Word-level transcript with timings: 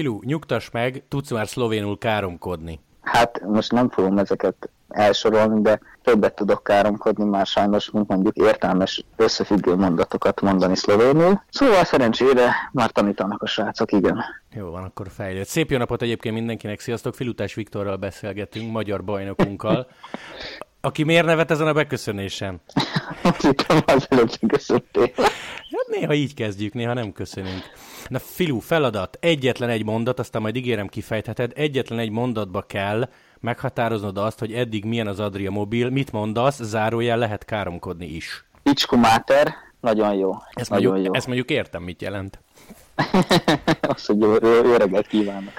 Filu, 0.00 0.20
nyugtass 0.24 0.70
meg, 0.70 1.02
tudsz 1.08 1.30
már 1.30 1.48
szlovénul 1.48 1.98
káromkodni. 1.98 2.80
Hát 3.00 3.40
most 3.40 3.72
nem 3.72 3.88
fogom 3.90 4.18
ezeket 4.18 4.70
elsorolni, 4.88 5.60
de 5.60 5.80
többet 6.02 6.34
tudok 6.34 6.62
káromkodni 6.62 7.24
már 7.24 7.46
sajnos, 7.46 7.90
mint 7.90 8.08
mondjuk 8.08 8.36
értelmes 8.36 9.04
összefüggő 9.16 9.74
mondatokat 9.74 10.40
mondani 10.40 10.76
szlovénul. 10.76 11.42
Szóval 11.50 11.84
szerencsére 11.84 12.52
már 12.72 12.90
tanítanak 12.90 13.42
a 13.42 13.46
srácok, 13.46 13.92
igen. 13.92 14.24
Jó 14.54 14.70
van, 14.70 14.84
akkor 14.84 15.08
fejlőtt. 15.10 15.46
Szép 15.46 15.70
jó 15.70 15.78
napot 15.78 16.02
egyébként 16.02 16.34
mindenkinek, 16.34 16.80
sziasztok! 16.80 17.14
Filutás 17.14 17.54
Viktorral 17.54 17.96
beszélgetünk, 17.96 18.72
magyar 18.72 19.04
bajnokunkkal. 19.04 19.86
Aki 20.80 21.02
miért 21.02 21.24
nevet 21.24 21.50
ezen 21.50 21.66
a 21.66 21.72
beköszönésen? 21.72 22.60
Hittem 23.40 23.82
az 23.86 24.06
előbb 24.08 24.30
köszöntél. 24.48 25.10
Hát 25.16 25.86
néha 25.88 26.14
így 26.14 26.34
kezdjük, 26.34 26.72
néha 26.72 26.92
nem 26.92 27.12
köszönünk. 27.12 27.62
Na 28.08 28.18
Filu, 28.18 28.58
feladat, 28.58 29.18
egyetlen 29.20 29.68
egy 29.68 29.84
mondat, 29.84 30.18
aztán 30.18 30.42
majd 30.42 30.56
ígérem 30.56 30.86
kifejtheted, 30.86 31.52
egyetlen 31.54 31.98
egy 31.98 32.10
mondatba 32.10 32.62
kell 32.62 33.08
meghatároznod 33.40 34.18
azt, 34.18 34.38
hogy 34.38 34.52
eddig 34.52 34.84
milyen 34.84 35.06
az 35.06 35.20
Adria 35.20 35.50
mobil, 35.50 35.90
mit 35.90 36.12
mondasz, 36.12 36.62
zárójel 36.62 37.18
lehet 37.18 37.44
káromkodni 37.44 38.06
is. 38.06 38.44
Icskomáter, 38.62 39.54
nagyon 39.80 40.14
jó. 40.14 40.32
Ezt 40.50 40.70
nagyon 40.70 40.86
mondjuk, 40.86 41.06
jó. 41.06 41.14
ezt 41.14 41.26
mondjuk 41.26 41.50
értem, 41.50 41.82
mit 41.82 42.02
jelent. 42.02 42.40
Azt, 43.80 44.06
hogy 44.06 44.20
jó, 44.20 44.34
jó, 44.42 44.52
jó 44.52 44.74
reggelt 44.76 45.06
kívánok. 45.06 45.52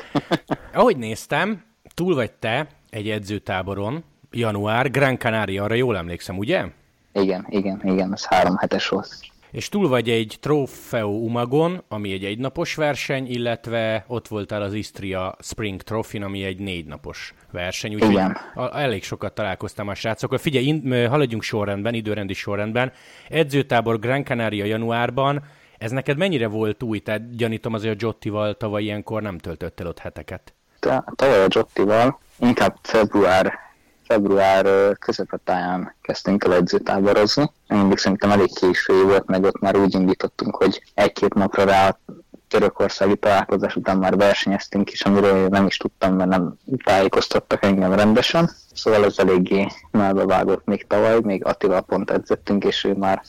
Ahogy 0.73 0.97
néztem, 0.97 1.63
túl 1.93 2.15
vagy 2.15 2.31
te 2.31 2.67
egy 2.89 3.09
edzőtáboron, 3.09 4.03
január, 4.31 4.91
Gran 4.91 5.17
Canaria, 5.17 5.63
arra 5.63 5.73
jól 5.73 5.97
emlékszem, 5.97 6.37
ugye? 6.37 6.65
Igen, 7.13 7.45
igen, 7.49 7.81
igen, 7.83 8.13
ez 8.13 8.25
három 8.25 8.55
hetes 8.57 8.87
volt. 8.87 9.15
És 9.51 9.69
túl 9.69 9.87
vagy 9.87 10.09
egy 10.09 10.37
Trofeo 10.39 11.07
Umagon, 11.09 11.83
ami 11.87 12.11
egy 12.11 12.25
egynapos 12.25 12.75
verseny, 12.75 13.27
illetve 13.27 14.03
ott 14.07 14.27
voltál 14.27 14.61
az 14.61 14.73
Istria 14.73 15.35
Spring 15.39 15.81
Trophy, 15.81 16.17
ami 16.21 16.43
egy 16.43 16.59
négynapos 16.59 17.33
verseny. 17.51 17.93
Úgyhogy 17.93 18.11
Igen. 18.11 18.37
a- 18.55 18.79
elég 18.79 19.03
sokat 19.03 19.33
találkoztam 19.33 19.87
a 19.87 19.93
srácokkal. 19.95 20.37
Figyelj, 20.37 20.65
in, 20.65 21.07
haladjunk 21.09 21.43
sorrendben, 21.43 21.93
időrendi 21.93 22.33
sorrendben. 22.33 22.91
Edzőtábor 23.29 23.99
Gran 23.99 24.23
Canaria 24.23 24.65
januárban, 24.65 25.43
ez 25.77 25.91
neked 25.91 26.17
mennyire 26.17 26.47
volt 26.47 26.83
új? 26.83 26.99
Tehát 26.99 27.35
gyanítom 27.35 27.73
azért 27.73 27.93
a 27.93 27.97
Jottival 28.05 28.53
tavaly 28.57 28.83
ilyenkor 28.83 29.21
nem 29.21 29.37
töltöttél 29.37 29.87
ott 29.87 29.99
heteket. 29.99 30.53
Te- 30.79 31.03
Tavaly 31.15 31.43
a 31.43 31.47
Jottival 31.49 32.19
inkább 32.39 32.77
február, 32.81 33.53
február 34.11 34.65
ö, 34.65 34.91
közepetáján 34.99 35.95
kezdtünk 36.01 36.43
el 36.43 36.53
edzőtáborozni. 36.53 37.51
Mindig 37.67 37.97
szerintem 37.97 38.31
elég 38.31 38.53
késői 38.53 39.03
volt, 39.03 39.25
meg 39.27 39.43
ott 39.43 39.59
már 39.59 39.77
úgy 39.77 39.93
indítottunk, 39.93 40.55
hogy 40.55 40.83
egy-két 40.93 41.33
napra 41.33 41.63
rá 41.63 41.97
törökországi 42.47 43.15
találkozás 43.15 43.75
után 43.75 43.97
már 43.97 44.15
versenyeztünk 44.15 44.91
is, 44.91 45.01
amiről 45.01 45.47
nem 45.47 45.65
is 45.65 45.77
tudtam, 45.77 46.15
mert 46.15 46.29
nem 46.29 46.53
tájékoztattak 46.83 47.63
engem 47.63 47.93
rendesen. 47.93 48.49
Szóval 48.73 49.05
ez 49.05 49.19
eléggé 49.19 49.67
melbevágott 49.91 50.65
még 50.65 50.87
tavaly, 50.87 51.19
még 51.21 51.45
Attila 51.45 51.81
pont 51.81 52.11
edzettünk, 52.11 52.63
és 52.63 52.83
ő 52.83 52.93
már 52.93 53.21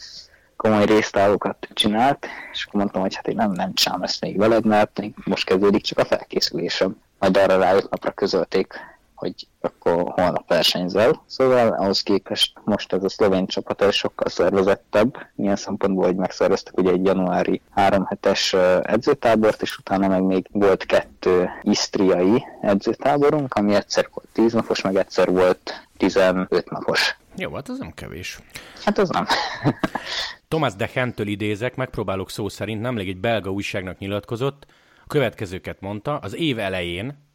komoly 0.57 0.85
résztávokat 0.85 1.69
csinált, 1.73 2.27
és 2.53 2.65
akkor 2.65 2.81
mondtam, 2.81 3.03
hogy 3.03 3.15
hát 3.15 3.29
én 3.29 3.37
nem, 3.37 3.51
nem 3.51 3.75
csinálom 3.75 4.03
ezt 4.03 4.21
még 4.21 4.39
veled, 4.39 4.65
mert 4.65 5.03
most 5.25 5.45
kezdődik 5.45 5.83
csak 5.83 5.99
a 5.99 6.05
felkészülésem. 6.05 6.97
Majd 7.19 7.37
arra 7.37 7.59
rá 7.59 7.75
öt 7.75 7.91
napra 7.91 8.11
közölték, 8.11 8.75
hogy 9.23 9.47
akkor 9.61 10.13
holnap 10.15 10.49
versenyzel. 10.49 11.23
Szóval 11.27 11.69
ahhoz 11.69 12.03
képest 12.03 12.59
most 12.65 12.93
ez 12.93 13.05
a 13.05 13.09
szlovén 13.09 13.47
csapat 13.47 13.83
ez 13.83 13.95
sokkal 13.95 14.29
szervezettebb, 14.29 15.17
ilyen 15.37 15.57
szempontból, 15.57 16.05
hogy 16.05 16.17
megszerveztek 16.17 16.79
ugye 16.79 16.91
egy 16.91 17.05
januári 17.05 17.61
három 17.71 18.05
hetes 18.05 18.53
edzőtábort, 18.83 19.63
és 19.63 19.79
utána 19.79 20.09
meg 20.09 20.23
még 20.23 20.47
volt 20.53 20.85
kettő 20.85 21.49
isztriai 21.63 22.45
edzőtáborunk, 22.61 23.55
ami 23.55 23.75
egyszer 23.75 24.09
volt 24.13 24.29
10 24.33 24.53
napos, 24.53 24.81
meg 24.81 24.97
egyszer 24.97 25.31
volt 25.31 25.89
15 25.97 26.71
napos. 26.71 27.17
Jó, 27.37 27.55
hát 27.55 27.69
az 27.69 27.79
nem 27.79 27.93
kevés. 27.95 28.39
Hát 28.85 28.99
az 28.99 29.09
nem. 29.09 29.27
Thomas 30.49 30.75
de 30.75 30.91
Hentől 30.93 31.27
idézek, 31.27 31.77
megpróbálok 31.77 32.31
szó 32.31 32.49
szerint, 32.49 32.81
nemrég 32.81 33.09
egy 33.09 33.21
belga 33.21 33.51
újságnak 33.51 33.99
nyilatkozott, 33.99 34.67
a 35.03 35.07
következőket 35.07 35.81
mondta, 35.81 36.17
az 36.17 36.35
év 36.37 36.59
elején 36.59 37.31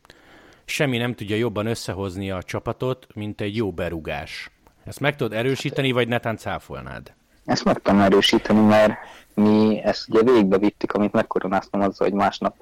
semmi 0.70 0.98
nem 0.98 1.16
tudja 1.16 1.36
jobban 1.36 1.66
összehozni 1.66 2.32
a 2.32 2.44
csapatot, 2.44 3.08
mint 3.14 3.42
egy 3.42 3.56
jó 3.56 3.72
berugás. 3.72 4.52
Ezt 4.86 5.00
meg 5.00 5.16
tudod 5.16 5.38
erősíteni, 5.38 5.92
vagy 5.92 6.08
netán 6.08 6.38
cáfolnád? 6.38 7.14
Ezt 7.46 7.64
meg 7.64 7.82
tudom 7.82 8.00
erősíteni, 8.00 8.60
mert 8.60 8.94
mi 9.34 9.82
ezt 9.84 10.10
ugye 10.10 10.32
végbe 10.32 10.58
vittük, 10.58 10.92
amit 10.92 11.12
megkoronáztam 11.12 11.82
azzal, 11.82 12.08
hogy 12.08 12.18
másnap 12.18 12.56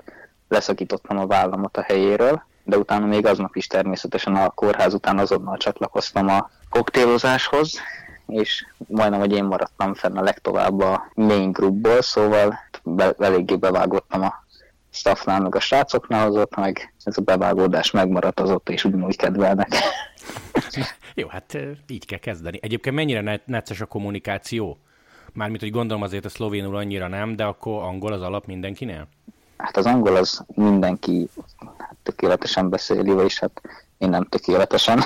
leszakítottam 0.48 1.18
a 1.18 1.28
vállamat 1.28 1.78
a 1.78 1.82
helyéről, 1.82 2.44
de 2.64 2.78
utána 2.78 3.06
még 3.06 3.26
aznap 3.26 3.56
is 3.56 3.68
természetesen 3.68 4.36
a 4.36 4.50
kórház 4.50 4.94
után 4.94 5.20
azonnal 5.20 5.58
csatlakoztam 5.58 6.28
a 6.28 6.50
koktélozáshoz, 6.70 7.80
és 8.28 8.66
majdnem, 8.88 9.20
hogy 9.20 9.32
én 9.32 9.44
maradtam 9.44 9.94
fenn 9.94 10.18
a 10.18 10.22
legtovább 10.22 10.80
a 10.80 11.08
main 11.14 11.52
groupból, 11.52 12.02
szóval 12.02 12.60
eléggé 13.20 13.56
bevágottam 13.56 14.22
a 14.22 14.45
staffnál, 14.96 15.42
meg 15.42 15.56
a 15.56 15.60
srácoknál, 15.60 16.28
azok 16.28 16.56
meg 16.56 16.94
ez 17.04 17.18
a 17.18 17.22
bevágódás 17.22 17.92
megmaradt 17.92 18.40
azóta, 18.40 18.72
és 18.72 18.84
ugyanúgy 18.84 19.16
kedvelnek. 19.16 19.68
Jó, 21.16 21.28
hát 21.28 21.58
így 21.88 22.06
kell 22.06 22.20
kezdeni. 22.20 22.60
Egyébként 22.62 22.96
mennyire 22.96 23.42
necces 23.46 23.82
a 23.82 23.86
kommunikáció? 23.86 24.78
Mármint, 25.34 25.62
hogy 25.62 25.72
gondolom 25.72 26.04
azért 26.04 26.26
a 26.26 26.30
szlovénul 26.30 26.76
annyira 26.76 27.08
nem, 27.08 27.36
de 27.36 27.44
akkor 27.44 27.84
angol 27.84 28.14
az 28.14 28.22
alap 28.22 28.46
mindenkinél? 28.46 29.08
Hát 29.58 29.78
az 29.78 29.86
angol 29.86 30.16
az 30.16 30.44
mindenki 30.56 31.28
hát, 31.78 31.96
tökéletesen 32.04 32.70
beszéli, 32.70 33.12
vagyis 33.12 33.40
hát 33.40 33.62
én 33.98 34.10
nem 34.10 34.24
tökéletesen. 34.24 35.04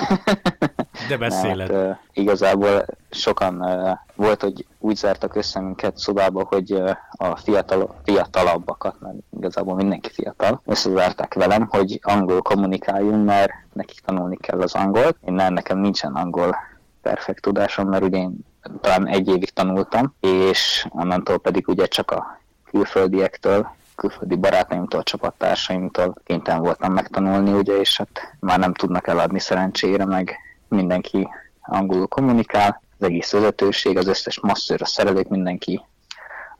De 1.08 1.16
beszéled. 1.26 1.70
Mert, 1.70 1.90
uh, 1.90 1.96
igazából 2.12 2.84
sokan 3.10 3.60
uh, 3.60 3.90
volt, 4.14 4.42
hogy 4.42 4.66
úgy 4.78 4.96
zártak 4.96 5.34
össze 5.34 5.60
minket 5.60 5.96
szobába, 5.96 6.44
hogy 6.48 6.72
uh, 6.72 6.90
a 7.10 7.36
fiatal, 7.36 8.00
fiatalabbakat, 8.04 9.00
mert 9.00 9.16
igazából 9.36 9.74
mindenki 9.74 10.10
fiatal, 10.10 10.60
összezárták 10.64 11.34
velem, 11.34 11.66
hogy 11.70 11.98
angol 12.02 12.42
kommunikáljunk, 12.42 13.24
mert 13.24 13.52
nekik 13.72 14.00
tanulni 14.00 14.36
kell 14.36 14.60
az 14.60 14.74
angolt. 14.74 15.16
Én 15.26 15.34
nem, 15.34 15.52
nekem 15.52 15.78
nincsen 15.78 16.14
angol 16.14 16.56
perfekt 17.02 17.42
tudásom, 17.42 17.88
mert 17.88 18.02
ugye 18.02 18.18
én 18.18 18.38
talán 18.80 19.06
egy 19.06 19.28
évig 19.28 19.50
tanultam, 19.50 20.14
és 20.20 20.86
onnantól 20.88 21.38
pedig 21.38 21.68
ugye 21.68 21.86
csak 21.86 22.10
a 22.10 22.40
külföldiektől 22.70 23.68
külföldi 24.00 24.36
barátaimtól, 24.36 25.02
csapattársaimtól 25.02 26.14
kénytelen 26.24 26.60
voltam 26.60 26.92
megtanulni, 26.92 27.52
ugye, 27.52 27.76
és 27.76 27.96
hát 27.96 28.36
már 28.38 28.58
nem 28.58 28.74
tudnak 28.74 29.06
eladni 29.06 29.38
szerencsére, 29.40 30.04
meg 30.04 30.36
mindenki 30.68 31.28
angolul 31.60 32.06
kommunikál, 32.06 32.82
az 32.98 33.06
egész 33.06 33.32
vezetőség, 33.32 33.96
az 33.96 34.06
összes 34.06 34.40
masszőr, 34.40 34.82
a 34.82 34.86
szerelők, 34.86 35.28
mindenki 35.28 35.80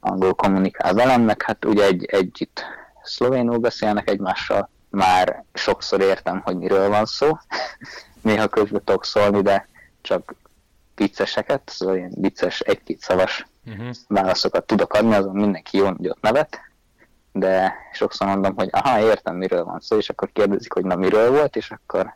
angol 0.01 0.35
kommunikál 0.35 0.95
velem, 0.95 1.23
meg 1.23 1.43
hát 1.43 1.65
ugye 1.65 1.85
egy, 1.85 2.05
együtt 2.05 2.65
szlovénul 3.03 3.59
beszélnek 3.59 4.11
egymással, 4.11 4.71
már 4.91 5.45
sokszor 5.53 6.01
értem, 6.01 6.41
hogy 6.45 6.57
miről 6.57 6.89
van 6.89 7.05
szó, 7.05 7.39
néha 8.23 8.49
közben 8.49 8.85
tudok 8.85 9.05
szólni, 9.05 9.43
de 9.43 9.69
csak 10.01 10.35
vicceseket, 10.95 11.63
szóval 11.65 11.97
ilyen 11.97 12.13
vicces, 12.15 12.61
egy-két 12.61 13.01
szavas 13.01 13.49
Uh-huh. 13.67 13.95
válaszokat 14.09 14.67
tudok 14.67 14.93
adni, 14.93 15.15
azon 15.15 15.35
mindenki 15.35 15.77
jól 15.77 15.95
nagyot 15.99 16.21
nevet, 16.21 16.61
de 17.33 17.75
sokszor 17.93 18.27
mondom, 18.27 18.55
hogy 18.57 18.69
aha, 18.73 19.01
értem, 19.01 19.37
miről 19.37 19.65
van 19.65 19.81
szó, 19.81 19.97
és 19.97 20.09
akkor 20.09 20.31
kérdezik, 20.33 20.73
hogy 20.73 20.85
na 20.85 20.97
miről 20.97 21.31
volt, 21.31 21.57
és 21.57 21.71
akkor 21.71 22.15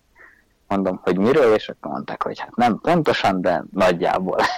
mondom, 0.69 1.01
hogy 1.03 1.19
miről, 1.19 1.55
és 1.55 1.69
akkor 1.69 1.91
mondták, 1.91 2.23
hogy 2.23 2.39
hát 2.39 2.57
nem 2.57 2.79
pontosan, 2.81 3.41
de 3.41 3.65
nagyjából. 3.73 4.39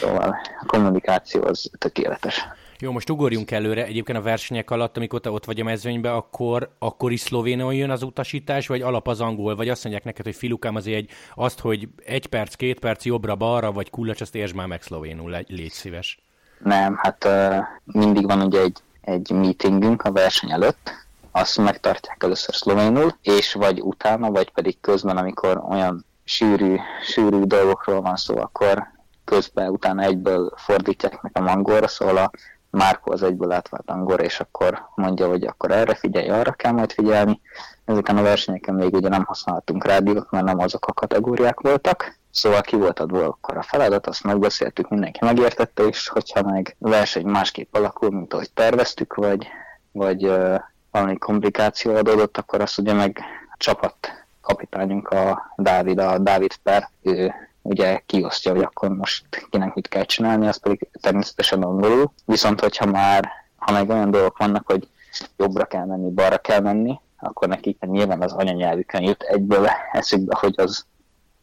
Szóval 0.00 0.36
a 0.60 0.66
kommunikáció 0.66 1.44
az 1.44 1.70
tökéletes. 1.78 2.46
Jó, 2.78 2.92
most 2.92 3.10
ugorjunk 3.10 3.50
előre. 3.50 3.84
Egyébként 3.84 4.18
a 4.18 4.22
versenyek 4.22 4.70
alatt, 4.70 4.96
amikor 4.96 5.20
te 5.20 5.30
ott 5.30 5.44
vagy 5.44 5.60
a 5.60 5.64
mezőnyben, 5.64 6.12
akkor, 6.12 6.70
akkor 6.78 7.12
is 7.12 7.20
szlovénon 7.20 7.74
jön 7.74 7.90
az 7.90 8.02
utasítás, 8.02 8.66
vagy 8.66 8.82
alap 8.82 9.08
az 9.08 9.20
angol, 9.20 9.56
vagy 9.56 9.68
azt 9.68 9.82
mondják 9.82 10.04
neked, 10.04 10.24
hogy 10.24 10.34
filukám 10.34 10.74
azért 10.74 10.96
egy, 10.96 11.10
azt, 11.34 11.60
hogy 11.60 11.88
egy 12.04 12.26
perc, 12.26 12.54
két 12.54 12.78
perc 12.78 13.04
jobbra-balra, 13.04 13.72
vagy 13.72 13.90
kullacs, 13.90 14.20
azt 14.20 14.34
értsd 14.34 14.54
már 14.54 14.66
meg 14.66 14.82
szlovénul, 14.82 15.36
légy, 15.48 15.70
szíves. 15.70 16.18
Nem, 16.58 16.96
hát 16.96 17.24
uh, 17.24 17.56
mindig 17.84 18.26
van 18.26 18.40
ugye 18.40 18.60
egy, 18.60 18.78
egy 19.00 19.30
meetingünk 19.30 20.02
a 20.02 20.12
verseny 20.12 20.50
előtt, 20.50 20.92
azt 21.30 21.56
megtartják 21.56 22.22
először 22.22 22.54
szlovénul, 22.54 23.16
és 23.22 23.52
vagy 23.52 23.80
utána, 23.80 24.30
vagy 24.30 24.50
pedig 24.50 24.80
közben, 24.80 25.16
amikor 25.16 25.62
olyan 25.68 26.04
sűrű, 26.24 26.76
sűrű 27.02 27.42
dolgokról 27.42 28.00
van 28.00 28.16
szó, 28.16 28.38
akkor 28.38 28.86
közben 29.24 29.68
utána 29.68 30.02
egyből 30.02 30.52
fordítják 30.56 31.22
nekem 31.22 31.46
angolra, 31.46 31.88
szóval 31.88 32.16
a 32.16 32.30
Márko 32.70 33.12
az 33.12 33.22
egyből 33.22 33.52
átvált 33.52 33.90
angolra, 33.90 34.22
és 34.22 34.40
akkor 34.40 34.88
mondja, 34.94 35.28
hogy 35.28 35.44
akkor 35.44 35.70
erre 35.70 35.94
figyelj, 35.94 36.28
arra 36.28 36.52
kell 36.52 36.72
majd 36.72 36.92
figyelni. 36.92 37.40
Ezeken 37.84 38.16
a 38.16 38.22
versenyeken 38.22 38.74
még 38.74 38.94
ugye 38.94 39.08
nem 39.08 39.24
használtunk 39.24 39.84
rádiót, 39.84 40.30
mert 40.30 40.44
nem 40.44 40.58
azok 40.58 40.86
a 40.86 40.92
kategóriák 40.92 41.60
voltak, 41.60 42.19
Szóval 42.30 42.60
ki 42.60 42.76
volt 42.76 43.00
adva 43.00 43.24
akkor 43.24 43.56
a 43.56 43.62
feladat, 43.62 44.06
azt 44.06 44.24
megbeszéltük, 44.24 44.88
mindenki 44.88 45.18
megértette, 45.22 45.82
és 45.82 46.08
hogyha 46.08 46.42
meg 46.42 46.76
verseny 46.78 47.26
másképp 47.26 47.74
alakul, 47.74 48.10
mint 48.10 48.34
ahogy 48.34 48.50
terveztük, 48.52 49.14
vagy, 49.14 49.46
vagy 49.92 50.26
uh, 50.26 50.60
valami 50.90 51.18
komplikáció 51.18 51.94
adódott, 51.94 52.36
akkor 52.36 52.60
azt 52.60 52.78
ugye 52.78 52.92
meg 52.92 53.20
a 53.50 53.56
csapat 53.58 53.94
kapitányunk 54.40 55.08
a 55.08 55.52
Dávid, 55.56 55.98
a 55.98 56.18
Dávid 56.18 56.56
Per, 56.62 56.88
ő 57.02 57.32
ugye 57.62 58.02
kiosztja, 58.06 58.52
hogy 58.52 58.62
akkor 58.62 58.88
most 58.88 59.46
kinek 59.50 59.74
mit 59.74 59.88
kell 59.88 60.04
csinálni, 60.04 60.46
az 60.46 60.56
pedig 60.56 60.88
természetesen 61.00 61.62
angolul. 61.62 62.12
Viszont, 62.24 62.60
hogyha 62.60 62.86
már, 62.86 63.30
ha 63.56 63.72
meg 63.72 63.88
olyan 63.88 64.10
dolgok 64.10 64.38
vannak, 64.38 64.66
hogy 64.66 64.88
jobbra 65.36 65.64
kell 65.64 65.84
menni, 65.84 66.10
balra 66.10 66.38
kell 66.38 66.60
menni, 66.60 67.00
akkor 67.18 67.48
nekik 67.48 67.80
nyilván 67.80 68.22
az 68.22 68.32
anyanyelvükön 68.32 69.02
jut 69.02 69.22
egyből 69.22 69.68
eszükbe, 69.92 70.36
hogy 70.40 70.54
az, 70.56 70.84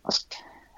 azt 0.02 0.26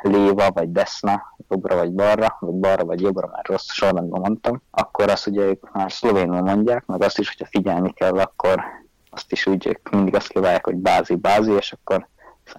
léva 0.01 0.51
vagy 0.51 0.71
deszna, 0.71 1.35
jobbra 1.49 1.75
vagy 1.75 1.91
balra, 1.91 2.37
vagy 2.39 2.53
balra 2.53 2.85
vagy 2.85 3.01
jobbra, 3.01 3.27
már 3.27 3.45
rossz 3.45 3.69
sorrendben 3.71 4.21
mondtam, 4.21 4.61
akkor 4.71 5.09
azt 5.09 5.27
ugye 5.27 5.41
ők 5.41 5.71
már 5.73 5.91
szlovénul 5.91 6.41
mondják, 6.41 6.85
meg 6.85 7.03
azt 7.03 7.19
is, 7.19 7.27
hogyha 7.27 7.45
figyelni 7.45 7.93
kell, 7.93 8.19
akkor 8.19 8.63
azt 9.09 9.31
is 9.31 9.45
úgy 9.45 9.79
mindig 9.91 10.15
azt 10.15 10.27
kívánják, 10.27 10.65
hogy 10.65 10.75
bázi, 10.75 11.15
bázi, 11.15 11.51
és 11.51 11.71
akkor 11.71 12.07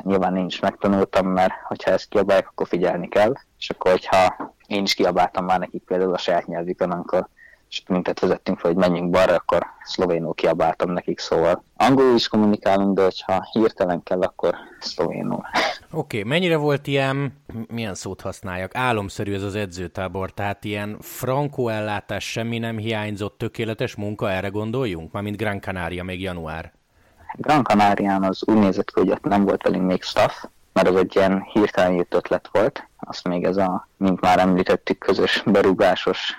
nyilván 0.02 0.36
én 0.36 0.46
is 0.46 0.60
megtanultam, 0.60 1.26
mert 1.26 1.52
hogyha 1.64 1.90
ezt 1.90 2.08
kiabálják, 2.08 2.48
akkor 2.48 2.66
figyelni 2.66 3.08
kell, 3.08 3.32
és 3.58 3.70
akkor 3.70 3.90
hogyha 3.90 4.54
én 4.66 4.82
is 4.82 4.94
kiabáltam 4.94 5.44
már 5.44 5.58
nekik 5.58 5.82
például 5.82 6.14
a 6.14 6.18
saját 6.18 6.46
nyelvükön, 6.46 6.90
amikor 6.90 7.28
és 7.70 7.82
minket 7.88 8.20
vezettünk 8.20 8.58
fel, 8.58 8.70
hogy 8.70 8.80
menjünk 8.80 9.10
balra, 9.10 9.34
akkor 9.34 9.66
szlovénul 9.82 10.34
kiabáltam 10.34 10.90
nekik, 10.90 11.18
szóval 11.18 11.64
angolul 11.76 12.14
is 12.14 12.28
kommunikálunk, 12.28 12.96
de 12.96 13.02
hogyha 13.02 13.48
hirtelen 13.52 14.02
kell, 14.02 14.20
akkor 14.20 14.54
szlovénul. 14.80 15.40
Oké, 15.92 16.18
okay, 16.18 16.30
mennyire 16.30 16.56
volt 16.56 16.86
ilyen, 16.86 17.42
milyen 17.68 17.94
szót 17.94 18.20
használjak, 18.20 18.74
álomszerű 18.74 19.34
ez 19.34 19.42
az 19.42 19.54
edzőtábor, 19.54 20.30
tehát 20.30 20.64
ilyen 20.64 20.96
frankó 21.00 21.68
ellátás, 21.68 22.30
semmi 22.30 22.58
nem 22.58 22.78
hiányzott, 22.78 23.38
tökéletes 23.38 23.94
munka, 23.94 24.30
erre 24.30 24.48
gondoljunk? 24.48 25.12
Mármint 25.12 25.36
Gran 25.36 25.60
Canaria 25.60 26.04
még 26.04 26.20
január. 26.20 26.72
Gran 27.34 27.62
Canarián 27.62 28.22
az 28.22 28.42
úgy 28.46 28.58
nézett 28.58 28.90
ki, 28.90 29.00
hogy 29.00 29.10
ott 29.10 29.24
nem 29.24 29.44
volt 29.44 29.62
velünk 29.62 29.86
még 29.86 30.02
staff, 30.02 30.44
mert 30.72 30.88
az 30.88 30.96
egy 30.96 31.16
ilyen 31.16 31.42
hirtelen 31.42 31.92
jött 31.92 32.14
ötlet 32.14 32.48
volt, 32.52 32.88
azt 32.96 33.28
még 33.28 33.44
ez 33.44 33.56
a, 33.56 33.88
mint 33.96 34.20
már 34.20 34.38
említettük, 34.38 34.98
közös 34.98 35.42
berúgásos 35.46 36.34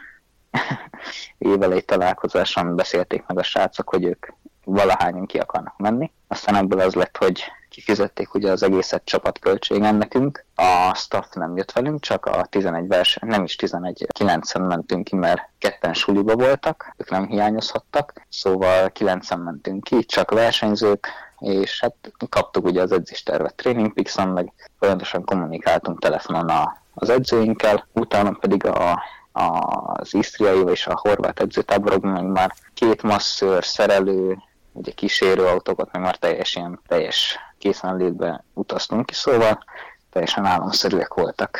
évelei 1.37 1.81
találkozáson 1.81 2.75
beszélték 2.75 3.23
meg 3.27 3.37
a 3.37 3.43
srácok, 3.43 3.89
hogy 3.89 4.03
ők 4.03 4.27
valahányan 4.63 5.25
ki 5.25 5.37
akarnak 5.37 5.77
menni. 5.77 6.11
Aztán 6.27 6.55
ebből 6.55 6.79
az 6.79 6.93
lett, 6.93 7.17
hogy 7.17 7.43
kifizették 7.69 8.33
ugye 8.33 8.51
az 8.51 8.63
egészet 8.63 9.05
csapatköltségen 9.05 9.95
nekünk. 9.95 10.45
A 10.55 10.95
staff 10.95 11.33
nem 11.33 11.57
jött 11.57 11.71
velünk, 11.71 12.01
csak 12.01 12.25
a 12.25 12.45
11 12.45 12.87
verseny, 12.87 13.29
nem 13.29 13.43
is 13.43 13.55
11, 13.55 14.07
9-en 14.19 14.67
mentünk 14.67 15.03
ki, 15.03 15.15
mert 15.15 15.49
ketten 15.57 15.93
suliba 15.93 16.35
voltak, 16.35 16.95
ők 16.97 17.09
nem 17.09 17.27
hiányozhattak, 17.27 18.13
szóval 18.29 18.91
9-en 18.99 19.43
mentünk 19.43 19.83
ki, 19.83 20.03
csak 20.03 20.31
versenyzők, 20.31 21.07
és 21.39 21.79
hát 21.79 21.95
kaptuk 22.29 22.65
ugye 22.65 22.81
az 22.81 22.91
edzéstervet 22.91 23.55
Training 23.55 23.93
Pixon, 23.93 24.27
meg 24.27 24.53
folyamatosan 24.79 25.23
kommunikáltunk 25.23 25.99
telefonon 25.99 26.49
a, 26.49 26.81
az 26.93 27.09
edzőinkkel, 27.09 27.87
utána 27.93 28.31
pedig 28.31 28.65
a 28.65 29.01
az 29.31 30.13
isztriai 30.13 30.63
és 30.71 30.87
a 30.87 30.99
horvát 31.01 31.39
edzőtáborokban, 31.39 32.11
meg 32.11 32.25
már 32.25 32.53
két 32.73 33.03
masszőr, 33.03 33.65
szerelő, 33.65 34.37
ugye 34.71 34.91
kísérőautókat, 34.91 35.91
meg 35.91 36.01
már 36.01 36.15
teljes 36.15 36.55
ilyen 36.55 36.79
teljes 36.87 37.37
készenlétbe 37.57 38.43
utaztunk 38.53 39.05
ki, 39.05 39.13
szóval 39.13 39.63
teljesen 40.09 40.45
államszerűek 40.45 41.13
voltak. 41.13 41.59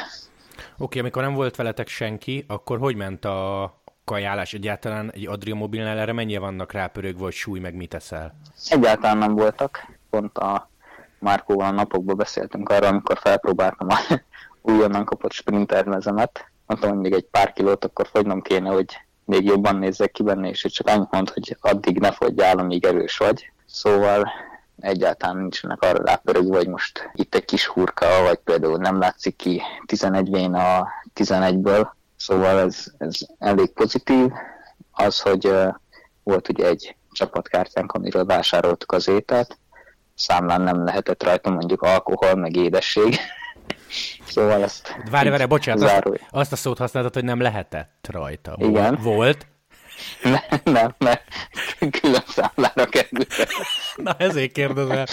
Oké, 0.57 0.83
okay, 0.83 0.99
amikor 0.99 1.21
nem 1.21 1.33
volt 1.33 1.55
veletek 1.55 1.87
senki, 1.87 2.45
akkor 2.47 2.79
hogy 2.79 2.95
ment 2.95 3.25
a 3.25 3.73
kajálás? 4.03 4.53
Egyáltalán 4.53 5.11
egy 5.11 5.27
Adria 5.27 5.55
mobilnál 5.55 5.97
erre 5.97 6.13
mennyire 6.13 6.39
vannak 6.39 6.71
rápörögve, 6.71 7.19
vagy 7.19 7.33
súly, 7.33 7.59
meg 7.59 7.75
mit 7.75 7.93
eszel? 7.93 8.33
Egyáltalán 8.69 9.17
nem 9.17 9.35
voltak. 9.35 9.85
Pont 10.09 10.37
a 10.37 10.69
Márkóval 11.19 11.67
a 11.67 11.71
napokban 11.71 12.17
beszéltünk 12.17 12.69
arra, 12.69 12.87
amikor 12.87 13.17
felpróbáltam 13.17 13.87
a 13.89 13.97
újonnan 14.71 15.05
kapott 15.05 15.31
sprintermezemet, 15.31 16.50
mondtam, 16.71 16.91
hogy 16.91 16.99
még 16.99 17.13
egy 17.13 17.27
pár 17.31 17.53
kilót, 17.53 17.85
akkor 17.85 18.07
fogynom 18.07 18.41
kéne, 18.41 18.69
hogy 18.69 18.97
még 19.25 19.45
jobban 19.45 19.75
nézzek 19.75 20.11
ki 20.11 20.23
benne, 20.23 20.49
és 20.49 20.65
csak 20.69 20.87
annyit 20.87 21.11
mond, 21.11 21.29
hogy 21.29 21.57
addig 21.59 21.99
ne 21.99 22.11
fogyjál, 22.11 22.57
amíg 22.57 22.85
erős 22.85 23.17
vagy. 23.17 23.51
Szóval 23.65 24.31
egyáltalán 24.79 25.37
nincsenek 25.37 25.81
arra 25.81 26.03
rápörögve, 26.03 26.57
hogy 26.57 26.67
most 26.67 27.09
itt 27.13 27.35
egy 27.35 27.45
kis 27.45 27.67
hurka, 27.67 28.05
vagy 28.23 28.37
például 28.37 28.77
nem 28.77 28.99
látszik 28.99 29.35
ki 29.35 29.61
11 29.85 30.29
vén 30.29 30.53
a 30.53 30.87
11-ből. 31.15 31.87
Szóval 32.15 32.59
ez, 32.59 32.85
ez 32.97 33.15
elég 33.39 33.71
pozitív. 33.71 34.31
Az, 34.91 35.19
hogy 35.19 35.45
uh, 35.47 35.73
volt 36.23 36.49
ugye 36.49 36.65
egy 36.65 36.95
csapatkártyánk, 37.11 37.91
amiről 37.91 38.25
vásároltuk 38.25 38.91
az 38.91 39.07
ételt, 39.07 39.57
számlán 40.15 40.61
nem 40.61 40.83
lehetett 40.83 41.23
rajta 41.23 41.49
mondjuk 41.49 41.81
alkohol, 41.81 42.35
meg 42.35 42.55
édesség, 42.55 43.17
Szóval 44.25 44.63
ezt... 44.63 44.95
Várj, 45.11 45.29
várj, 45.29 45.43
bocsánat, 45.43 46.05
azt, 46.05 46.19
azt 46.29 46.51
a 46.51 46.55
szót 46.55 46.77
használtad, 46.77 47.13
hogy 47.13 47.23
nem 47.23 47.41
lehetett 47.41 48.07
rajta. 48.11 48.55
Igen. 48.57 48.99
Volt? 49.01 49.47
Nem, 50.23 50.61
nem, 50.63 50.95
mert 50.97 51.23
külön 52.01 52.23
számlára 52.27 52.85
került. 52.85 53.33
Na 53.95 54.15
ezért 54.17 54.51
kérdezem. 54.51 55.05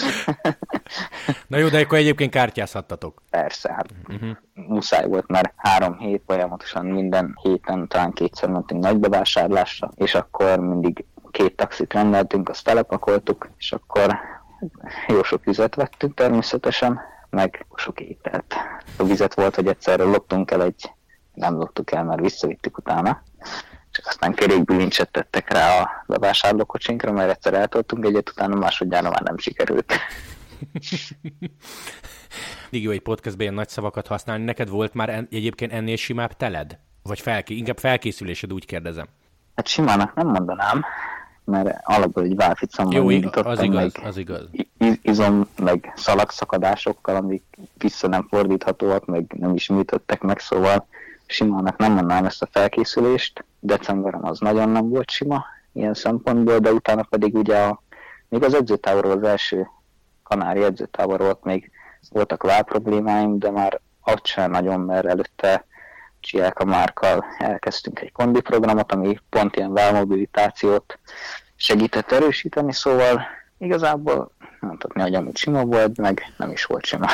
Na 1.47 1.57
jó, 1.57 1.67
de 1.67 1.79
akkor 1.79 1.97
egyébként 1.97 2.31
kártyázhattatok. 2.31 3.21
Persze, 3.29 3.73
hát 3.73 3.85
uh-huh. 4.07 4.29
muszáj 4.53 5.07
volt, 5.07 5.27
mert 5.27 5.53
három 5.55 5.97
hét 5.97 6.23
folyamatosan 6.27 6.85
minden 6.85 7.37
héten 7.41 7.87
talán 7.87 8.11
kétszer 8.13 8.49
mentünk 8.49 8.83
nagy 8.83 8.97
bevásárlásra, 8.97 9.91
és 9.95 10.15
akkor 10.15 10.59
mindig 10.59 11.05
két 11.31 11.55
taxit 11.55 11.93
rendeltünk, 11.93 12.49
azt 12.49 12.63
telepakoltuk, 12.63 13.49
és 13.57 13.71
akkor 13.71 14.19
jó 15.07 15.23
sok 15.23 15.47
üzet 15.47 15.75
vettünk 15.75 16.13
természetesen, 16.13 17.01
meg 17.29 17.65
sok 17.75 17.99
ételt. 17.99 18.55
A 18.97 19.03
vizet 19.03 19.33
volt, 19.33 19.55
hogy 19.55 19.67
egyszerre 19.67 20.03
loptunk 20.03 20.51
el 20.51 20.63
egy, 20.63 20.91
nem 21.33 21.53
loptuk 21.55 21.91
el, 21.91 22.03
mert 22.03 22.21
visszavittük 22.21 22.77
utána, 22.77 23.23
csak 23.91 24.05
aztán 24.07 24.33
kerékbilincset 24.33 25.11
tettek 25.11 25.53
rá 25.53 25.81
a 25.81 26.03
bevásárlókocsinkra, 26.07 27.11
mert 27.11 27.29
egyszer 27.29 27.53
eltoltunk 27.53 28.05
egyet, 28.05 28.29
utána 28.29 28.55
másodjára 28.55 29.09
már 29.09 29.21
nem 29.21 29.37
sikerült. 29.37 29.93
Mindig 32.69 32.87
jó 32.87 32.91
egy 32.91 33.01
podcastben 33.01 33.41
ilyen 33.41 33.53
nagy 33.53 33.69
szavakat 33.69 34.07
használni. 34.07 34.43
Neked 34.43 34.69
volt 34.69 34.93
már 34.93 35.09
en, 35.09 35.27
egyébként 35.31 35.71
ennél 35.71 35.95
simább 35.95 36.33
teled? 36.33 36.79
Vagy 37.03 37.19
felké- 37.19 37.57
inkább 37.57 37.77
felkészülésed, 37.77 38.53
úgy 38.53 38.65
kérdezem. 38.65 39.07
Hát 39.55 39.67
simának 39.67 40.13
nem 40.13 40.27
mondanám, 40.27 40.85
mert 41.49 41.79
alapból 41.83 42.23
egy 42.23 42.35
válficammal 42.35 42.93
Jó, 42.93 43.29
az 43.43 43.61
igaz, 43.61 43.91
az 44.03 44.17
igaz. 44.17 44.47
Izom, 45.01 45.47
meg 45.57 45.93
szalagszakadásokkal, 45.95 47.15
amik 47.15 47.43
vissza 47.77 48.07
nem 48.07 48.27
fordíthatóak, 48.29 49.05
meg 49.05 49.35
nem 49.39 49.53
is 49.53 49.69
műtöttek 49.69 50.21
meg, 50.21 50.39
szóval 50.39 50.87
simának 51.25 51.77
nem 51.77 51.91
mondanám 51.91 52.25
ezt 52.25 52.41
a 52.41 52.49
felkészülést. 52.51 53.45
Decemberem 53.59 54.25
az 54.25 54.39
nagyon 54.39 54.69
nem 54.69 54.89
volt 54.89 55.09
sima 55.09 55.45
ilyen 55.71 55.93
szempontból, 55.93 56.59
de 56.59 56.71
utána 56.71 57.03
pedig 57.03 57.35
ugye 57.35 57.57
a, 57.57 57.81
még 58.27 58.43
az 58.43 58.53
edzőtáborról, 58.53 59.11
az 59.11 59.23
első 59.23 59.69
kanári 60.23 60.63
edzőtábor 60.63 61.19
volt, 61.19 61.43
még 61.43 61.71
voltak 62.09 62.43
vál 62.43 62.63
problémáim, 62.63 63.39
de 63.39 63.51
már 63.51 63.79
ott 64.03 64.25
sem 64.25 64.51
nagyon, 64.51 64.79
mert 64.79 65.05
előtte 65.05 65.65
Csiák 66.19 66.59
a 66.59 66.65
Márkkal 66.65 67.25
elkezdtünk 67.37 67.99
egy 67.99 68.11
kondi 68.11 68.41
programot, 68.41 68.91
ami 68.91 69.19
pont 69.29 69.55
ilyen 69.55 69.73
válmobilitációt 69.73 70.99
segített 71.55 72.11
erősíteni, 72.11 72.73
szóval 72.73 73.21
igazából 73.57 74.31
mondhatni, 74.59 75.01
hogy 75.01 75.15
amit 75.15 75.37
sima 75.37 75.65
volt, 75.65 75.97
meg 75.97 76.33
nem 76.37 76.51
is 76.51 76.65
volt 76.65 76.85
sima. 76.85 77.07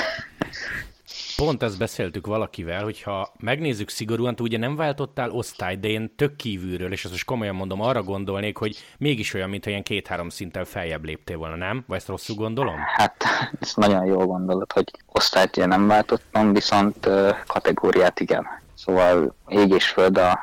Pont 1.36 1.64
ezt 1.64 1.78
beszéltük 1.78 2.28
valakivel, 2.28 2.84
hogyha 2.84 3.34
megnézzük 3.40 3.90
szigorúan, 3.90 4.36
ugye 4.40 4.58
nem 4.58 4.76
váltottál 4.76 5.30
osztály, 5.30 5.76
de 5.78 5.88
én 5.88 6.16
tök 6.16 6.36
kívülről, 6.36 6.92
és 6.92 7.04
ezt 7.04 7.14
most 7.14 7.26
komolyan 7.26 7.56
mondom, 7.56 7.82
arra 7.82 8.04
gondolnék, 8.04 8.58
hogy 8.58 8.78
mégis 8.98 9.34
olyan, 9.34 9.50
mintha 9.50 9.70
ilyen 9.70 9.84
két-három 9.84 10.30
szinten 10.30 10.66
feljebb 10.66 11.06
léptél 11.06 11.38
volna, 11.38 11.56
nem? 11.56 11.84
Vagy 11.88 11.98
ezt 11.98 12.08
rosszul 12.08 12.36
gondolom? 12.36 12.76
Hát, 12.96 13.24
ez 13.60 13.74
nagyon 13.76 14.06
jól 14.06 14.26
gondolod, 14.26 14.72
hogy 14.72 14.92
osztályt 15.08 15.58
ugye 15.58 15.66
nem 15.66 15.88
váltottam, 15.88 16.54
viszont 16.54 17.10
kategóriát 17.48 18.20
igen. 18.20 18.64
Szóval 18.76 19.36
ég 19.48 19.70
és 19.70 19.90
föld 19.90 20.18
a, 20.18 20.40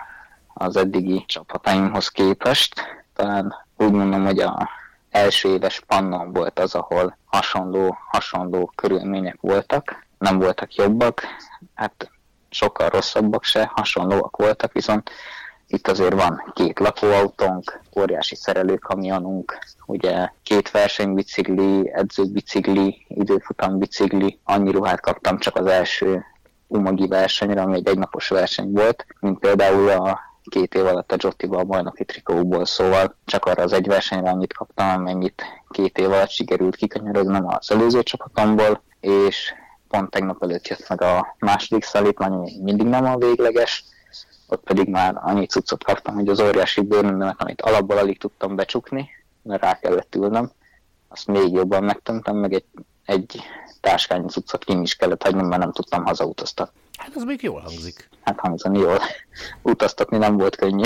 az 0.55 0.77
eddigi 0.77 1.25
csapataimhoz 1.27 2.09
képest. 2.09 2.75
Talán 3.15 3.55
úgy 3.77 3.93
mondom, 3.93 4.25
hogy 4.25 4.39
a 4.39 4.69
első 5.11 5.49
éves 5.49 5.81
pannon 5.87 6.33
volt 6.33 6.59
az, 6.59 6.75
ahol 6.75 7.19
hasonló, 7.25 7.97
hasonló 8.11 8.73
körülmények 8.75 9.39
voltak. 9.41 10.07
Nem 10.19 10.39
voltak 10.39 10.75
jobbak, 10.75 11.23
hát 11.75 12.11
sokkal 12.51 12.89
rosszabbak 12.89 13.45
se, 13.45 13.71
hasonlóak 13.75 14.37
voltak, 14.37 14.73
viszont 14.73 15.11
itt 15.67 15.89
azért 15.89 16.15
van 16.15 16.53
két 16.55 16.79
lakóautónk, 16.79 17.81
óriási 17.99 18.35
szerelőkamionunk, 18.35 19.59
ugye 19.87 20.29
két 20.43 20.71
versenybicikli, 20.71 21.91
edzőbicikli, 21.95 23.05
időfutambicikli, 23.09 24.39
annyi 24.45 24.71
ruhát 24.71 25.01
kaptam 25.01 25.39
csak 25.39 25.57
az 25.57 25.67
első 25.67 26.25
umagi 26.73 27.07
versenyre, 27.07 27.63
ami 27.63 27.75
egy 27.75 27.89
egynapos 27.89 28.29
verseny 28.29 28.73
volt, 28.73 29.07
mint 29.21 29.39
például 29.39 29.89
a 29.89 30.21
két 30.51 30.75
év 30.75 30.87
alatt 30.87 31.13
a 31.13 31.17
Jottiba 31.19 31.59
a 31.59 31.65
bajnoki 31.65 32.05
trikóból, 32.05 32.65
szóval 32.65 33.17
csak 33.25 33.45
arra 33.45 33.63
az 33.63 33.73
egy 33.73 33.87
versenyre 33.87 34.31
annyit 34.31 34.53
kaptam, 34.53 34.89
amennyit 34.89 35.43
két 35.71 35.99
év 35.99 36.11
alatt 36.11 36.31
sikerült 36.31 36.77
kikanyarognom 36.77 37.47
az 37.47 37.71
előző 37.71 38.03
csapatomból, 38.03 38.83
és 39.01 39.53
pont 39.89 40.11
tegnap 40.11 40.43
előtt 40.43 40.69
jött 40.69 40.89
meg 40.89 41.03
a 41.03 41.37
második 41.39 41.85
szállítmány, 41.85 42.33
ami 42.33 42.53
mindig 42.63 42.87
nem 42.87 43.05
a 43.05 43.17
végleges, 43.17 43.85
ott 44.49 44.63
pedig 44.63 44.89
már 44.89 45.21
annyi 45.23 45.47
cuccot 45.47 45.85
kaptam, 45.85 46.15
hogy 46.15 46.29
az 46.29 46.41
óriási 46.41 46.81
bőrönömet, 46.81 47.43
amit 47.43 47.63
alapból 47.63 47.99
alig 47.99 48.19
tudtam 48.19 48.57
becsukni, 48.57 49.11
mert 49.43 49.63
rá 49.63 49.79
kellett 49.79 50.15
ülnöm, 50.15 50.51
azt 51.09 51.27
még 51.27 51.53
jobban 51.53 51.85
megtömtem, 51.85 52.37
meg 52.37 52.53
egy, 52.53 52.65
egy 53.05 53.41
táskányi 53.81 54.29
cuccot 54.29 54.65
ki 54.65 54.81
is 54.81 54.95
kellett 54.95 55.23
hagynom, 55.23 55.47
mert 55.47 55.63
nem 55.63 55.73
tudtam 55.73 56.05
hazautaztatni. 56.05 56.81
Hát 56.99 57.11
az 57.15 57.23
még 57.23 57.43
jól 57.43 57.61
hangzik. 57.61 58.09
Hát 58.23 58.39
hangzani 58.39 58.79
jól. 58.79 58.99
Utaztatni 59.63 60.17
nem 60.17 60.37
volt 60.37 60.57
könnyű. 60.57 60.85